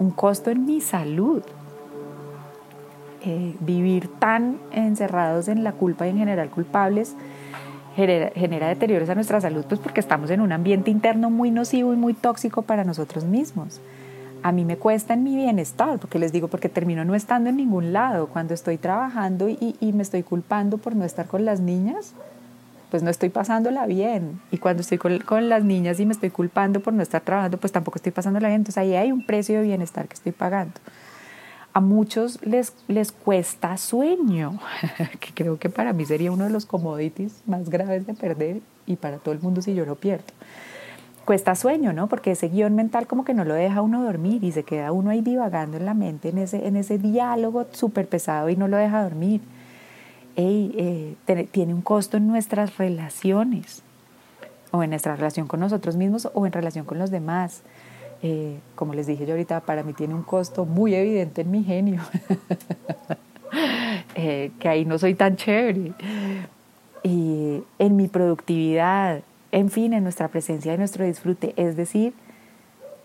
un 0.00 0.10
costo 0.10 0.50
en 0.50 0.66
mi 0.66 0.80
salud. 0.80 1.44
Eh, 3.22 3.54
vivir 3.60 4.08
tan 4.18 4.58
encerrados 4.72 5.48
en 5.48 5.62
la 5.62 5.72
culpa 5.72 6.06
y 6.06 6.10
en 6.10 6.18
general 6.18 6.48
culpables 6.48 7.14
genera, 7.94 8.30
genera, 8.34 8.68
deterioros 8.68 9.10
a 9.10 9.14
nuestra 9.14 9.40
salud, 9.40 9.64
pues 9.68 9.78
porque 9.78 10.00
estamos 10.00 10.30
en 10.30 10.40
un 10.40 10.52
ambiente 10.52 10.90
interno 10.90 11.28
muy 11.28 11.50
nocivo 11.50 11.92
y 11.92 11.96
muy 11.96 12.14
tóxico 12.14 12.62
para 12.62 12.82
nosotros 12.84 13.24
mismos. 13.24 13.80
A 14.42 14.52
mí 14.52 14.64
me 14.64 14.78
cuesta 14.78 15.12
en 15.12 15.22
mi 15.22 15.36
bienestar, 15.36 15.98
porque 15.98 16.18
les 16.18 16.32
digo, 16.32 16.48
porque 16.48 16.70
termino 16.70 17.04
no 17.04 17.14
estando 17.14 17.50
en 17.50 17.56
ningún 17.56 17.92
lado. 17.92 18.28
Cuando 18.28 18.54
estoy 18.54 18.78
trabajando 18.78 19.50
y, 19.50 19.76
y 19.80 19.92
me 19.92 20.02
estoy 20.02 20.22
culpando 20.22 20.78
por 20.78 20.96
no 20.96 21.04
estar 21.04 21.26
con 21.26 21.44
las 21.44 21.60
niñas, 21.60 22.14
pues 22.90 23.02
no 23.02 23.10
estoy 23.10 23.28
pasándola 23.28 23.86
bien. 23.86 24.40
Y 24.50 24.58
cuando 24.58 24.82
estoy 24.82 24.98
con, 24.98 25.48
las 25.48 25.64
niñas 25.64 26.00
y 26.00 26.06
me 26.06 26.12
estoy 26.12 26.30
culpando 26.30 26.80
por 26.80 26.92
no 26.92 27.02
estar 27.02 27.22
trabajando, 27.22 27.58
pues 27.58 27.72
tampoco 27.72 27.96
estoy 27.96 28.12
pasándola 28.12 28.48
bien. 28.48 28.60
Entonces 28.62 28.78
ahí 28.78 28.94
hay 28.94 29.12
un 29.12 29.24
precio 29.24 29.58
de 29.58 29.62
bienestar 29.62 30.08
que 30.08 30.14
estoy 30.14 30.32
pagando. 30.32 30.74
A 31.72 31.80
muchos 31.80 32.44
les, 32.44 32.72
les 32.88 33.12
cuesta 33.12 33.76
sueño, 33.76 34.58
que 35.20 35.32
creo 35.34 35.58
que 35.58 35.68
para 35.70 35.92
mí 35.92 36.04
sería 36.04 36.32
uno 36.32 36.44
de 36.44 36.50
los 36.50 36.66
commodities 36.66 37.42
más 37.46 37.68
graves 37.68 38.06
de 38.06 38.14
perder 38.14 38.60
y 38.86 38.96
para 38.96 39.18
todo 39.18 39.32
el 39.32 39.40
mundo 39.40 39.62
si 39.62 39.74
yo 39.74 39.86
lo 39.86 39.94
pierdo. 39.94 40.24
Cuesta 41.24 41.54
sueño, 41.54 41.92
¿no? 41.92 42.08
Porque 42.08 42.32
ese 42.32 42.48
guion 42.48 42.74
mental 42.74 43.06
como 43.06 43.24
que 43.24 43.34
no 43.34 43.44
lo 43.44 43.54
deja 43.54 43.82
uno 43.82 44.02
dormir 44.02 44.42
y 44.42 44.50
se 44.50 44.64
queda 44.64 44.90
uno 44.90 45.10
ahí 45.10 45.20
divagando 45.20 45.76
en 45.76 45.86
la 45.86 45.94
mente, 45.94 46.30
en 46.30 46.38
ese, 46.38 46.66
en 46.66 46.76
ese 46.76 46.98
diálogo 46.98 47.66
súper 47.70 48.08
pesado 48.08 48.48
y 48.48 48.56
no 48.56 48.66
lo 48.66 48.76
deja 48.76 49.02
dormir. 49.02 49.40
Eh, 50.36 51.14
tiene 51.52 51.74
un 51.74 51.82
costo 51.82 52.16
en 52.16 52.26
nuestras 52.26 52.78
relaciones, 52.78 53.82
o 54.70 54.82
en 54.82 54.90
nuestra 54.90 55.16
relación 55.16 55.46
con 55.46 55.60
nosotros 55.60 55.96
mismos 55.96 56.28
o 56.34 56.46
en 56.46 56.52
relación 56.52 56.84
con 56.84 56.98
los 56.98 57.10
demás. 57.10 57.62
Eh, 58.22 58.58
como 58.74 58.92
les 58.92 59.06
dije 59.06 59.24
yo 59.24 59.32
ahorita, 59.32 59.60
para 59.60 59.82
mí 59.82 59.94
tiene 59.94 60.14
un 60.14 60.22
costo 60.22 60.66
muy 60.66 60.94
evidente 60.94 61.40
en 61.40 61.50
mi 61.50 61.64
genio, 61.64 62.02
eh, 64.14 64.50
que 64.58 64.68
ahí 64.68 64.84
no 64.84 64.98
soy 64.98 65.14
tan 65.14 65.36
chévere, 65.36 65.92
y 67.02 67.62
en 67.78 67.96
mi 67.96 68.08
productividad, 68.08 69.22
en 69.52 69.70
fin, 69.70 69.94
en 69.94 70.02
nuestra 70.02 70.28
presencia 70.28 70.74
y 70.74 70.78
nuestro 70.78 71.06
disfrute, 71.06 71.54
es 71.56 71.76
decir, 71.76 72.12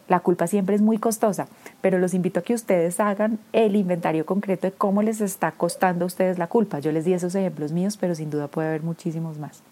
la 0.08 0.20
culpa 0.20 0.48
siempre 0.48 0.76
es 0.76 0.82
muy 0.82 0.98
costosa, 0.98 1.48
pero 1.82 1.98
los 1.98 2.14
invito 2.14 2.42
a 2.42 2.44
que 2.44 2.54
ustedes 2.54 3.00
hagan 3.00 3.40
el 3.54 3.76
inventario 3.76 4.26
concreto 4.26 4.68
de 4.68 4.74
cómo 4.74 5.02
les 5.02 5.22
está 5.22 5.52
costando 5.52 6.06
a 6.06 6.08
ustedes 6.08 6.38
la 6.38 6.48
culpa. 6.48 6.80
Yo 6.80 6.92
les 6.92 7.06
di 7.06 7.14
esos 7.14 7.34
ejemplos 7.34 7.72
míos, 7.72 7.98
pero 7.98 8.14
sin 8.14 8.30
duda 8.30 8.48
puede 8.48 8.68
haber 8.68 8.84
muchísimos 8.84 9.40
más. 9.40 9.64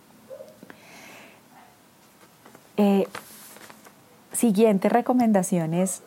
Eh, 2.77 3.08
siguiente 4.34 4.89
recomendación 4.89 5.74
es 5.74 6.04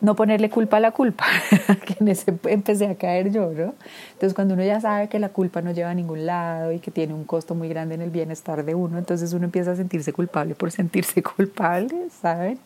no 0.00 0.14
ponerle 0.14 0.50
culpa 0.50 0.76
a 0.76 0.80
la 0.80 0.92
culpa, 0.92 1.24
que 1.86 1.96
en 1.98 2.08
ese 2.08 2.34
empecé 2.44 2.86
a 2.86 2.94
caer 2.94 3.30
yo, 3.32 3.50
¿no? 3.50 3.74
Entonces 4.12 4.34
cuando 4.34 4.54
uno 4.54 4.62
ya 4.62 4.80
sabe 4.80 5.08
que 5.08 5.18
la 5.18 5.30
culpa 5.30 5.62
no 5.62 5.72
lleva 5.72 5.90
a 5.90 5.94
ningún 5.94 6.26
lado 6.26 6.72
y 6.72 6.78
que 6.78 6.90
tiene 6.90 7.14
un 7.14 7.24
costo 7.24 7.54
muy 7.54 7.68
grande 7.68 7.94
en 7.94 8.02
el 8.02 8.10
bienestar 8.10 8.64
de 8.64 8.74
uno, 8.74 8.98
entonces 8.98 9.32
uno 9.32 9.46
empieza 9.46 9.72
a 9.72 9.76
sentirse 9.76 10.12
culpable 10.12 10.54
por 10.54 10.70
sentirse 10.70 11.22
culpable, 11.36 12.08
¿saben? 12.20 12.58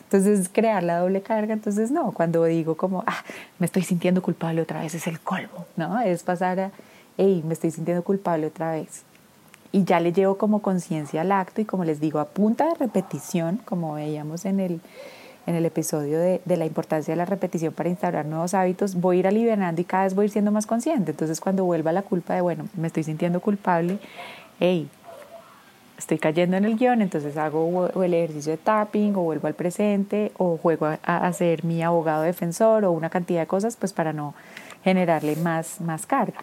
Entonces 0.00 0.48
crear 0.52 0.82
la 0.82 0.98
doble 0.98 1.22
carga, 1.22 1.54
entonces 1.54 1.90
no, 1.90 2.12
cuando 2.12 2.44
digo 2.44 2.76
como, 2.76 3.02
ah, 3.06 3.24
me 3.58 3.66
estoy 3.66 3.82
sintiendo 3.82 4.22
culpable 4.22 4.60
otra 4.60 4.80
vez, 4.80 4.94
es 4.94 5.06
el 5.06 5.20
colmo, 5.20 5.66
¿no? 5.76 6.00
Es 6.00 6.22
pasar 6.22 6.60
a, 6.60 6.70
hey, 7.16 7.42
me 7.46 7.54
estoy 7.54 7.70
sintiendo 7.70 8.04
culpable 8.04 8.46
otra 8.46 8.72
vez. 8.72 9.02
Y 9.76 9.84
ya 9.84 10.00
le 10.00 10.10
llevo 10.10 10.38
como 10.38 10.62
conciencia 10.62 11.20
al 11.20 11.30
acto 11.30 11.60
y 11.60 11.66
como 11.66 11.84
les 11.84 12.00
digo, 12.00 12.18
a 12.18 12.24
punta 12.24 12.66
de 12.66 12.74
repetición, 12.76 13.60
como 13.66 13.92
veíamos 13.92 14.46
en 14.46 14.58
el 14.58 14.80
en 15.46 15.54
el 15.54 15.66
episodio 15.66 16.18
de, 16.18 16.40
de, 16.46 16.56
la 16.56 16.64
importancia 16.64 17.12
de 17.12 17.16
la 17.16 17.26
repetición 17.26 17.74
para 17.74 17.90
instaurar 17.90 18.24
nuevos 18.24 18.54
hábitos, 18.54 18.94
voy 18.94 19.18
a 19.18 19.20
ir 19.20 19.26
aliviando 19.26 19.78
y 19.78 19.84
cada 19.84 20.04
vez 20.04 20.14
voy 20.14 20.22
a 20.22 20.24
ir 20.24 20.30
siendo 20.30 20.50
más 20.50 20.66
consciente. 20.66 21.10
Entonces 21.10 21.42
cuando 21.42 21.64
vuelva 21.66 21.92
la 21.92 22.00
culpa 22.00 22.34
de, 22.34 22.40
bueno, 22.40 22.68
me 22.74 22.86
estoy 22.86 23.04
sintiendo 23.04 23.38
culpable, 23.40 23.98
hey, 24.60 24.88
estoy 25.98 26.18
cayendo 26.18 26.56
en 26.56 26.64
el 26.64 26.76
guion, 26.76 27.02
entonces 27.02 27.36
hago 27.36 27.90
el 28.02 28.14
ejercicio 28.14 28.52
de 28.52 28.58
tapping 28.58 29.14
o 29.14 29.20
vuelvo 29.20 29.46
al 29.46 29.54
presente 29.54 30.32
o 30.38 30.56
juego 30.56 30.86
a, 30.86 30.96
a 31.02 31.32
ser 31.34 31.64
mi 31.64 31.82
abogado 31.82 32.22
defensor 32.22 32.86
o 32.86 32.92
una 32.92 33.10
cantidad 33.10 33.40
de 33.40 33.46
cosas, 33.46 33.76
pues 33.76 33.92
para 33.92 34.14
no 34.14 34.32
generarle 34.82 35.36
más, 35.36 35.82
más 35.82 36.06
carga. 36.06 36.38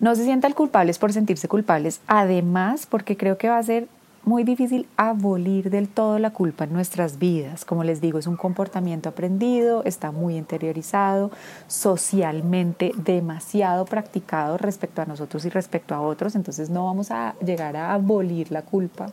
No 0.00 0.14
se 0.14 0.24
sientan 0.24 0.54
culpables 0.54 0.98
por 0.98 1.12
sentirse 1.12 1.46
culpables, 1.46 2.00
además 2.06 2.86
porque 2.86 3.18
creo 3.18 3.36
que 3.36 3.50
va 3.50 3.58
a 3.58 3.62
ser 3.62 3.86
muy 4.24 4.44
difícil 4.44 4.86
abolir 4.96 5.68
del 5.68 5.88
todo 5.88 6.18
la 6.18 6.30
culpa 6.30 6.64
en 6.64 6.72
nuestras 6.72 7.18
vidas. 7.18 7.66
Como 7.66 7.84
les 7.84 8.00
digo, 8.00 8.18
es 8.18 8.26
un 8.26 8.36
comportamiento 8.36 9.10
aprendido, 9.10 9.82
está 9.84 10.10
muy 10.10 10.36
interiorizado, 10.36 11.30
socialmente 11.66 12.92
demasiado 12.96 13.84
practicado 13.84 14.56
respecto 14.56 15.02
a 15.02 15.06
nosotros 15.06 15.44
y 15.44 15.50
respecto 15.50 15.94
a 15.94 16.00
otros, 16.00 16.34
entonces 16.34 16.70
no 16.70 16.86
vamos 16.86 17.10
a 17.10 17.34
llegar 17.44 17.76
a 17.76 17.92
abolir 17.92 18.50
la 18.50 18.62
culpa 18.62 19.10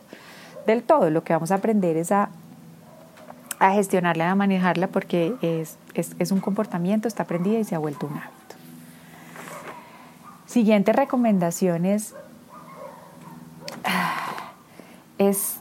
del 0.66 0.82
todo. 0.82 1.10
Lo 1.10 1.22
que 1.22 1.34
vamos 1.34 1.50
a 1.50 1.56
aprender 1.56 1.98
es 1.98 2.12
a, 2.12 2.30
gestionarla, 3.60 4.30
a 4.30 4.34
manejarla, 4.34 4.86
porque 4.88 5.34
es, 5.42 5.76
es, 5.92 6.16
es 6.18 6.32
un 6.32 6.40
comportamiento, 6.40 7.08
está 7.08 7.24
aprendida 7.24 7.58
y 7.58 7.64
se 7.64 7.74
ha 7.74 7.78
vuelto 7.78 8.06
un 8.06 8.14
hábito. 8.14 8.37
Siguiente 10.48 10.92
recomendación 10.94 11.84
es 11.84 12.14
es 15.18 15.58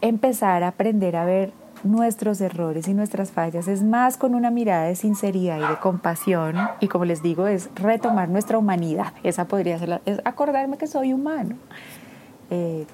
empezar 0.00 0.64
a 0.64 0.68
aprender 0.68 1.14
a 1.14 1.24
ver 1.24 1.52
nuestros 1.84 2.40
errores 2.40 2.88
y 2.88 2.94
nuestras 2.94 3.30
fallas. 3.30 3.68
Es 3.68 3.84
más 3.84 4.16
con 4.16 4.34
una 4.34 4.50
mirada 4.50 4.86
de 4.86 4.96
sinceridad 4.96 5.58
y 5.58 5.68
de 5.68 5.78
compasión 5.78 6.56
y 6.80 6.88
como 6.88 7.04
les 7.04 7.22
digo 7.22 7.46
es 7.46 7.70
retomar 7.76 8.28
nuestra 8.28 8.58
humanidad. 8.58 9.12
Esa 9.22 9.44
podría 9.44 9.78
ser 9.78 9.90
la, 9.90 10.00
es 10.06 10.20
acordarme 10.24 10.76
que 10.76 10.88
soy 10.88 11.12
humano. 11.12 11.54
Eh, 12.50 12.84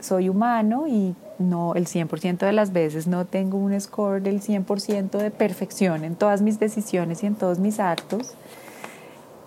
soy 0.00 0.30
humano 0.30 0.86
y 0.88 1.14
no 1.38 1.74
el 1.74 1.86
100% 1.86 2.38
de 2.38 2.52
las 2.52 2.72
veces 2.72 3.06
no 3.06 3.26
tengo 3.26 3.58
un 3.58 3.78
score 3.78 4.22
del 4.22 4.40
100% 4.40 5.18
de 5.18 5.30
perfección 5.30 6.02
en 6.02 6.14
todas 6.14 6.40
mis 6.40 6.58
decisiones 6.58 7.22
y 7.22 7.26
en 7.26 7.34
todos 7.34 7.58
mis 7.58 7.78
actos 7.78 8.34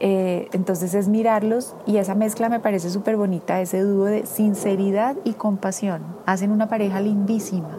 Eh, 0.01 0.47
entonces 0.53 0.93
es 0.93 1.09
mirarlos 1.09 1.75
y 1.85 1.97
esa 1.97 2.15
mezcla 2.15 2.47
me 2.47 2.61
parece 2.61 2.89
súper 2.89 3.17
bonita, 3.17 3.59
ese 3.59 3.81
dúo 3.81 4.05
de 4.05 4.25
sinceridad 4.25 5.17
y 5.25 5.33
compasión. 5.33 6.01
Hacen 6.25 6.51
una 6.51 6.69
pareja 6.69 7.01
lindísima. 7.01 7.69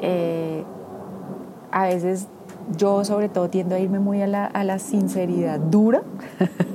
Eh, 0.00 0.64
a 1.70 1.84
veces 1.84 2.26
yo 2.76 3.04
sobre 3.04 3.28
todo 3.28 3.48
tiendo 3.48 3.76
a 3.76 3.78
irme 3.78 4.00
muy 4.00 4.20
a 4.20 4.26
la, 4.26 4.78
sinceridad 4.80 5.60
dura, 5.60 6.02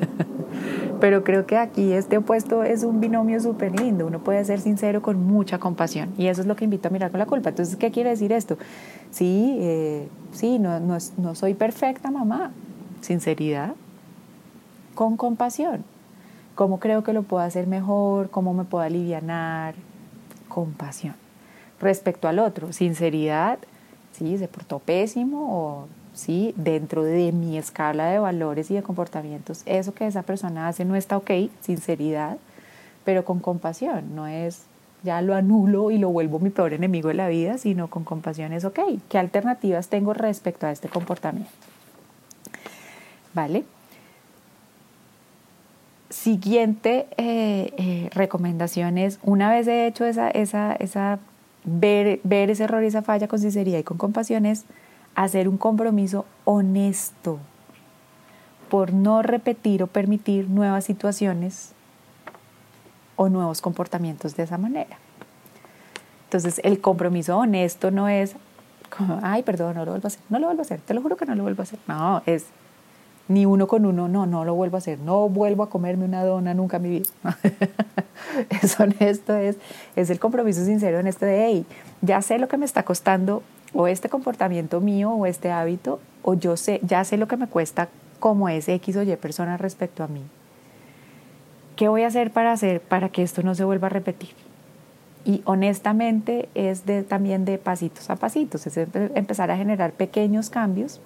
pero 1.01 1.25
creo 1.25 1.45
que 1.45 1.57
aquí 1.57 1.91
este 1.91 2.17
opuesto 2.17 2.63
es 2.63 2.83
un 2.83 3.01
binomio 3.01 3.41
súper 3.41 3.77
lindo. 3.77 4.07
Uno 4.07 4.23
puede 4.23 4.45
ser 4.45 4.61
sincero 4.61 5.01
con 5.01 5.21
mucha 5.21 5.59
compasión 5.59 6.13
y 6.17 6.27
eso 6.27 6.39
es 6.39 6.47
lo 6.47 6.55
que 6.55 6.63
invito 6.63 6.87
a 6.87 6.91
mirar 6.91 7.11
con 7.11 7.19
la 7.19 7.25
culpa. 7.25 7.49
Entonces, 7.49 7.75
¿qué 7.75 7.91
quiere 7.91 8.11
decir 8.11 8.31
esto? 8.31 8.57
Sí, 9.11 9.57
eh, 9.59 10.07
sí, 10.31 10.57
no, 10.57 10.79
no 10.79 11.35
soy 11.35 11.53
perfecta 11.53 12.11
mamá. 12.11 12.53
Sinceridad, 13.01 13.75
con 14.97 15.15
compasión. 15.15 15.83
¿Cómo 16.55 16.79
creo 16.79 17.03
que 17.03 17.13
lo 17.13 17.21
puedo 17.21 17.43
hacer 17.43 17.67
mejor? 17.67 18.31
¿Cómo 18.31 18.55
me 18.55 18.63
puedo 18.63 18.83
aliviar? 18.83 19.75
Compasión. 20.47 21.13
Respecto 21.79 22.27
al 22.27 22.39
otro, 22.39 22.73
sinceridad, 22.73 23.59
sí, 24.11 24.39
se 24.39 24.47
portó 24.47 24.79
pésimo 24.79 25.55
o 25.55 25.87
sí, 26.15 26.51
dentro 26.57 27.03
de 27.03 27.31
mi 27.31 27.59
escala 27.59 28.07
de 28.07 28.17
valores 28.17 28.71
y 28.71 28.73
de 28.73 28.81
comportamientos, 28.81 29.61
eso 29.67 29.93
que 29.93 30.07
esa 30.07 30.23
persona 30.23 30.67
hace 30.67 30.83
no 30.83 30.95
está 30.95 31.15
ok, 31.15 31.29
sinceridad, 31.61 32.37
pero 33.05 33.23
con 33.23 33.39
compasión, 33.39 34.15
no 34.15 34.25
es 34.25 34.63
ya 35.03 35.21
lo 35.21 35.35
anulo 35.35 35.91
y 35.91 35.99
lo 35.99 36.09
vuelvo 36.09 36.39
mi 36.39 36.49
peor 36.49 36.73
enemigo 36.73 37.09
de 37.09 37.13
la 37.13 37.27
vida, 37.27 37.59
sino 37.59 37.87
con 37.87 38.03
compasión 38.03 38.51
es 38.51 38.65
ok. 38.65 38.79
¿Qué 39.09 39.19
alternativas 39.19 39.89
tengo 39.89 40.15
respecto 40.15 40.65
a 40.65 40.71
este 40.71 40.89
comportamiento? 40.89 41.51
¿Vale? 43.35 43.63
Siguiente 46.27 47.07
eh, 47.15 47.73
eh, 47.77 48.09
recomendación 48.13 48.97
es, 48.97 49.17
una 49.23 49.49
vez 49.49 49.65
he 49.65 49.87
hecho 49.87 50.03
esa, 50.03 50.29
esa, 50.29 50.73
esa 50.73 51.19
ver, 51.63 52.19
ver 52.25 52.49
ese 52.49 52.65
error 52.65 52.83
y 52.83 52.87
esa 52.87 53.01
falla 53.01 53.29
con 53.29 53.39
sinceridad 53.39 53.79
y 53.79 53.83
con 53.83 53.97
compasión, 53.97 54.45
es 54.45 54.65
hacer 55.15 55.47
un 55.47 55.57
compromiso 55.57 56.25
honesto 56.43 57.39
por 58.69 58.91
no 58.91 59.21
repetir 59.21 59.81
o 59.83 59.87
permitir 59.87 60.49
nuevas 60.49 60.83
situaciones 60.83 61.71
o 63.15 63.29
nuevos 63.29 63.61
comportamientos 63.61 64.35
de 64.35 64.43
esa 64.43 64.57
manera. 64.57 64.97
Entonces, 66.25 66.59
el 66.65 66.81
compromiso 66.81 67.37
honesto 67.37 67.89
no 67.89 68.09
es, 68.09 68.35
ay, 69.21 69.43
perdón, 69.43 69.75
no 69.75 69.85
lo 69.85 69.91
vuelvo 69.91 70.07
a 70.07 70.09
hacer, 70.09 70.21
no 70.27 70.39
lo 70.39 70.47
vuelvo 70.47 70.61
a 70.61 70.65
hacer, 70.65 70.81
te 70.81 70.93
lo 70.93 71.01
juro 71.01 71.15
que 71.15 71.25
no 71.25 71.35
lo 71.35 71.43
vuelvo 71.43 71.61
a 71.61 71.63
hacer. 71.63 71.79
No, 71.87 72.21
es 72.25 72.47
ni 73.27 73.45
uno 73.45 73.67
con 73.67 73.85
uno, 73.85 74.07
no, 74.07 74.25
no 74.25 74.45
lo 74.45 74.55
vuelvo 74.55 74.77
a 74.77 74.79
hacer, 74.79 74.99
no 74.99 75.27
vuelvo 75.29 75.63
a 75.63 75.69
comerme 75.69 76.05
una 76.05 76.23
dona 76.23 76.53
nunca 76.53 76.77
en 76.77 76.83
mi 76.83 76.89
vida. 76.89 77.09
es 78.61 78.79
honesto, 78.79 79.35
es, 79.35 79.57
es 79.95 80.09
el 80.09 80.19
compromiso 80.19 80.63
sincero 80.63 80.99
en 80.99 81.07
este 81.07 81.25
de, 81.25 81.45
hey, 81.45 81.65
ya 82.01 82.21
sé 82.21 82.39
lo 82.39 82.47
que 82.47 82.57
me 82.57 82.65
está 82.65 82.83
costando 82.83 83.43
o 83.73 83.87
este 83.87 84.09
comportamiento 84.09 84.79
mío 84.79 85.11
o 85.11 85.25
este 85.25 85.51
hábito, 85.51 85.99
o 86.23 86.33
yo 86.33 86.57
sé, 86.57 86.79
ya 86.83 87.03
sé 87.03 87.17
lo 87.17 87.27
que 87.27 87.37
me 87.37 87.47
cuesta 87.47 87.89
como 88.19 88.49
es 88.49 88.67
X 88.67 88.95
o 88.95 89.03
Y 89.03 89.15
persona 89.17 89.57
respecto 89.57 90.03
a 90.03 90.07
mí. 90.07 90.23
¿Qué 91.75 91.87
voy 91.89 92.03
a 92.03 92.07
hacer 92.07 92.31
para 92.31 92.53
hacer 92.53 92.81
para 92.81 93.09
que 93.09 93.21
esto 93.21 93.43
no 93.43 93.53
se 93.55 93.63
vuelva 93.63 93.87
a 93.87 93.89
repetir? 93.91 94.31
Y 95.25 95.41
honestamente 95.45 96.49
es 96.55 96.85
de, 96.85 97.03
también 97.03 97.45
de 97.45 97.57
pasitos 97.57 98.09
a 98.09 98.15
pasitos, 98.15 98.65
es 98.65 98.77
empezar 98.77 99.51
a 99.51 99.57
generar 99.57 99.91
pequeños 99.91 100.49
cambios 100.49 101.01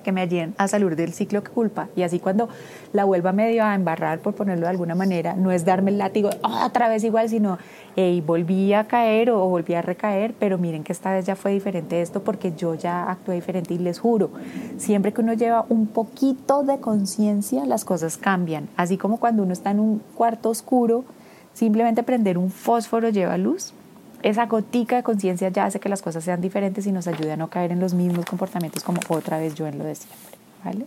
que 0.00 0.12
me 0.12 0.20
ayuden 0.20 0.54
a 0.58 0.68
salir 0.68 0.96
del 0.96 1.12
ciclo 1.12 1.42
que 1.42 1.50
culpa. 1.50 1.88
Y 1.96 2.02
así 2.02 2.18
cuando 2.18 2.48
la 2.92 3.04
vuelva 3.04 3.32
medio 3.32 3.64
a 3.64 3.74
embarrar, 3.74 4.20
por 4.20 4.34
ponerlo 4.34 4.62
de 4.62 4.70
alguna 4.70 4.94
manera, 4.94 5.34
no 5.34 5.50
es 5.50 5.64
darme 5.64 5.90
el 5.90 5.98
látigo 5.98 6.30
otra 6.42 6.88
vez 6.88 7.04
igual, 7.04 7.28
sino 7.28 7.58
hey, 7.96 8.22
volví 8.24 8.72
a 8.72 8.86
caer 8.86 9.30
o, 9.30 9.48
volví 9.48 9.74
a 9.74 9.82
recaer, 9.82 10.34
pero 10.38 10.58
miren 10.58 10.84
que 10.84 10.92
esta 10.92 11.12
vez 11.12 11.26
ya 11.26 11.36
fue 11.36 11.52
diferente 11.52 12.00
esto 12.00 12.22
porque 12.22 12.52
yo 12.56 12.74
ya 12.74 13.10
actué 13.10 13.34
diferente 13.34 13.74
y 13.74 13.78
les 13.78 13.98
juro, 13.98 14.30
siempre 14.76 15.12
que 15.12 15.20
uno 15.20 15.32
lleva 15.32 15.64
un 15.68 15.86
poquito 15.86 16.62
de 16.62 16.78
conciencia, 16.78 17.64
las 17.66 17.84
cosas 17.84 18.16
cambian. 18.16 18.68
Así 18.76 18.96
como 18.96 19.18
cuando 19.18 19.42
uno 19.42 19.52
está 19.52 19.70
en 19.70 19.80
un 19.80 20.02
cuarto 20.14 20.50
oscuro, 20.50 21.04
simplemente 21.52 22.02
prender 22.02 22.38
un 22.38 22.50
fósforo 22.50 23.08
lleva 23.10 23.36
luz 23.38 23.74
esa 24.22 24.46
gotica 24.46 24.96
de 24.96 25.02
conciencia 25.02 25.48
ya 25.48 25.64
hace 25.64 25.80
que 25.80 25.88
las 25.88 26.02
cosas 26.02 26.24
sean 26.24 26.40
diferentes 26.40 26.86
y 26.86 26.92
nos 26.92 27.06
ayude 27.06 27.32
a 27.32 27.36
no 27.36 27.48
caer 27.48 27.72
en 27.72 27.80
los 27.80 27.94
mismos 27.94 28.26
comportamientos 28.26 28.84
como 28.84 29.00
otra 29.08 29.38
vez 29.38 29.54
yo 29.54 29.66
en 29.66 29.78
lo 29.78 29.84
de 29.84 29.94
siempre. 29.94 30.38
¿vale? 30.64 30.86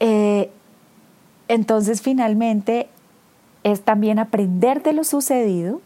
Eh, 0.00 0.50
entonces, 1.48 2.02
finalmente, 2.02 2.88
es 3.64 3.82
también 3.82 4.18
aprender 4.18 4.82
de 4.82 4.92
lo 4.92 5.04
sucedido 5.04 5.80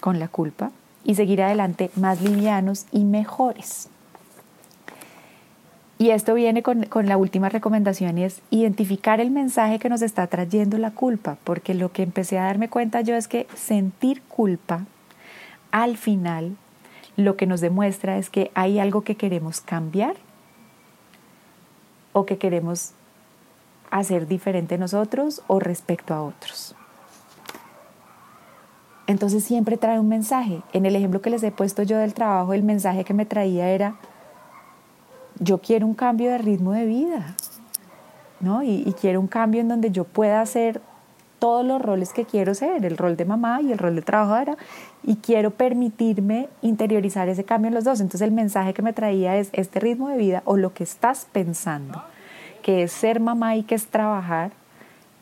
con 0.00 0.18
la 0.18 0.28
culpa 0.28 0.70
y 1.04 1.14
seguir 1.14 1.42
adelante 1.42 1.90
más 1.96 2.20
livianos 2.20 2.86
y 2.92 3.04
mejores. 3.04 3.88
Y 5.98 6.10
esto 6.10 6.34
viene 6.34 6.62
con, 6.62 6.86
la 7.06 7.16
última 7.16 7.48
recomendación 7.48 8.18
y 8.18 8.24
es 8.24 8.40
identificar 8.50 9.20
el 9.20 9.32
mensaje 9.32 9.80
que 9.80 9.88
nos 9.88 10.00
está 10.00 10.28
trayendo 10.28 10.78
la 10.78 10.92
culpa, 10.92 11.38
porque 11.42 11.74
lo 11.74 11.90
que 11.90 12.04
empecé 12.04 12.38
a 12.38 12.44
darme 12.44 12.68
cuenta 12.68 13.00
yo 13.00 13.16
es 13.16 13.26
que 13.26 13.48
sentir 13.54 14.22
culpa 14.22 14.84
al 15.72 15.96
final 15.96 16.56
lo 17.16 17.36
que 17.36 17.46
nos 17.46 17.60
demuestra 17.60 18.16
es 18.16 18.30
que 18.30 18.52
hay 18.54 18.78
algo 18.78 19.02
que 19.02 19.16
queremos 19.16 19.60
cambiar 19.60 20.14
o 22.12 22.26
que 22.26 22.38
queremos 22.38 22.92
hacer 23.90 24.28
diferente 24.28 24.78
nosotros 24.78 25.42
o 25.48 25.58
respecto 25.58 26.14
a 26.14 26.22
otros. 26.22 26.76
Entonces 29.08 29.42
siempre 29.42 29.78
trae 29.78 29.98
un 29.98 30.08
mensaje. 30.08 30.62
En 30.72 30.86
el 30.86 30.94
ejemplo 30.94 31.20
que 31.20 31.30
les 31.30 31.42
he 31.42 31.50
puesto 31.50 31.82
yo 31.82 31.98
del 31.98 32.14
trabajo, 32.14 32.52
el 32.52 32.62
mensaje 32.62 33.04
que 33.04 33.14
me 33.14 33.26
traía 33.26 33.70
era, 33.70 33.96
yo 35.40 35.58
quiero 35.58 35.86
un 35.86 35.94
cambio 35.94 36.30
de 36.30 36.38
ritmo 36.38 36.72
de 36.72 36.86
vida, 36.86 37.34
¿no? 38.40 38.62
Y, 38.62 38.94
quiero 39.00 39.20
un 39.20 39.26
cambio 39.26 39.60
en 39.60 39.68
donde 39.68 39.90
yo 39.90 40.04
pueda 40.04 40.40
hacer 40.40 40.80
todos 41.38 41.64
los 41.64 41.80
roles 41.80 42.12
que 42.12 42.24
quiero 42.24 42.54
ser, 42.54 42.84
el 42.84 42.96
rol 42.96 43.16
de 43.16 43.24
mamá 43.24 43.60
y 43.62 43.70
el 43.70 43.78
rol 43.78 43.94
de 43.94 44.02
trabajadora, 44.02 44.56
y 45.04 45.16
quiero 45.16 45.52
permitirme 45.52 46.48
interiorizar 46.62 47.28
ese 47.28 47.44
cambio 47.44 47.68
en 47.68 47.74
los 47.74 47.84
dos. 47.84 48.00
Entonces 48.00 48.22
el 48.22 48.32
mensaje 48.32 48.74
que 48.74 48.82
me 48.82 48.92
traía 48.92 49.36
es 49.36 49.50
este 49.52 49.78
ritmo 49.78 50.08
de 50.08 50.16
vida 50.16 50.42
o 50.44 50.56
lo 50.56 50.74
que 50.74 50.82
estás 50.82 51.28
pensando, 51.30 52.02
que 52.62 52.82
es 52.82 52.92
ser 52.92 53.20
mamá 53.20 53.54
y 53.56 53.62
que 53.62 53.76
es 53.76 53.86
trabajar, 53.86 54.50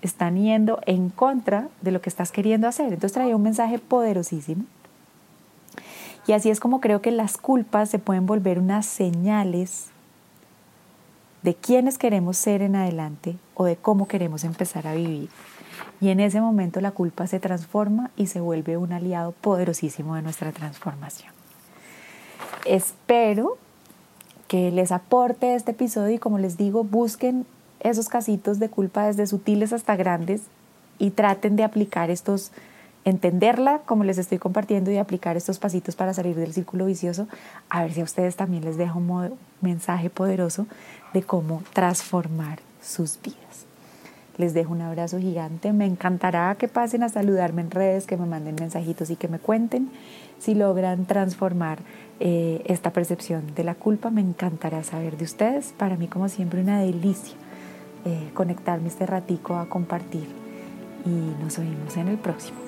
están 0.00 0.36
yendo 0.36 0.80
en 0.86 1.10
contra 1.10 1.68
de 1.82 1.90
lo 1.90 2.00
que 2.00 2.08
estás 2.08 2.32
queriendo 2.32 2.66
hacer. 2.66 2.86
Entonces 2.86 3.12
traía 3.12 3.36
un 3.36 3.42
mensaje 3.42 3.78
poderosísimo. 3.78 4.64
Y 6.26 6.32
así 6.32 6.50
es 6.50 6.60
como 6.60 6.80
creo 6.80 7.02
que 7.02 7.10
las 7.10 7.36
culpas 7.36 7.90
se 7.90 7.98
pueden 7.98 8.26
volver 8.26 8.58
unas 8.58 8.86
señales 8.86 9.90
de 11.46 11.54
quiénes 11.54 11.96
queremos 11.96 12.36
ser 12.36 12.60
en 12.60 12.74
adelante 12.74 13.36
o 13.54 13.66
de 13.66 13.76
cómo 13.76 14.08
queremos 14.08 14.42
empezar 14.42 14.88
a 14.88 14.94
vivir. 14.94 15.28
Y 16.00 16.08
en 16.08 16.18
ese 16.18 16.40
momento 16.40 16.80
la 16.80 16.90
culpa 16.90 17.28
se 17.28 17.38
transforma 17.38 18.10
y 18.16 18.26
se 18.26 18.40
vuelve 18.40 18.76
un 18.76 18.92
aliado 18.92 19.30
poderosísimo 19.30 20.16
de 20.16 20.22
nuestra 20.22 20.50
transformación. 20.50 21.32
Espero 22.64 23.58
que 24.48 24.72
les 24.72 24.90
aporte 24.90 25.54
este 25.54 25.70
episodio 25.70 26.16
y 26.16 26.18
como 26.18 26.40
les 26.40 26.56
digo, 26.56 26.82
busquen 26.82 27.46
esos 27.78 28.08
casitos 28.08 28.58
de 28.58 28.68
culpa 28.68 29.06
desde 29.06 29.28
sutiles 29.28 29.72
hasta 29.72 29.94
grandes 29.94 30.42
y 30.98 31.12
traten 31.12 31.54
de 31.54 31.62
aplicar 31.62 32.10
estos 32.10 32.50
entenderla 33.06 33.82
como 33.86 34.02
les 34.02 34.18
estoy 34.18 34.38
compartiendo 34.38 34.90
y 34.90 34.98
aplicar 34.98 35.36
estos 35.36 35.60
pasitos 35.60 35.94
para 35.94 36.12
salir 36.12 36.34
del 36.34 36.52
círculo 36.52 36.86
vicioso, 36.86 37.28
a 37.70 37.82
ver 37.82 37.92
si 37.92 38.00
a 38.00 38.04
ustedes 38.04 38.34
también 38.34 38.64
les 38.64 38.76
dejo 38.76 38.98
un 38.98 39.38
mensaje 39.60 40.10
poderoso 40.10 40.66
de 41.14 41.22
cómo 41.22 41.62
transformar 41.72 42.58
sus 42.82 43.18
vidas. 43.22 43.64
Les 44.38 44.54
dejo 44.54 44.72
un 44.72 44.82
abrazo 44.82 45.18
gigante. 45.18 45.72
Me 45.72 45.86
encantará 45.86 46.56
que 46.56 46.66
pasen 46.66 47.04
a 47.04 47.08
saludarme 47.08 47.62
en 47.62 47.70
redes, 47.70 48.06
que 48.06 48.16
me 48.16 48.26
manden 48.26 48.56
mensajitos 48.56 49.08
y 49.08 49.16
que 49.16 49.28
me 49.28 49.38
cuenten 49.38 49.88
si 50.40 50.54
logran 50.54 51.06
transformar 51.06 51.78
eh, 52.18 52.60
esta 52.66 52.90
percepción 52.90 53.54
de 53.54 53.64
la 53.64 53.76
culpa. 53.76 54.10
Me 54.10 54.20
encantará 54.20 54.82
saber 54.82 55.16
de 55.16 55.24
ustedes. 55.24 55.72
Para 55.78 55.96
mí, 55.96 56.08
como 56.08 56.28
siempre, 56.28 56.60
una 56.60 56.80
delicia 56.80 57.36
eh, 58.04 58.30
conectarme 58.34 58.88
este 58.88 59.06
ratico 59.06 59.56
a 59.56 59.68
compartir. 59.68 60.26
Y 61.06 61.42
nos 61.42 61.56
oímos 61.58 61.96
en 61.96 62.08
el 62.08 62.18
próximo. 62.18 62.65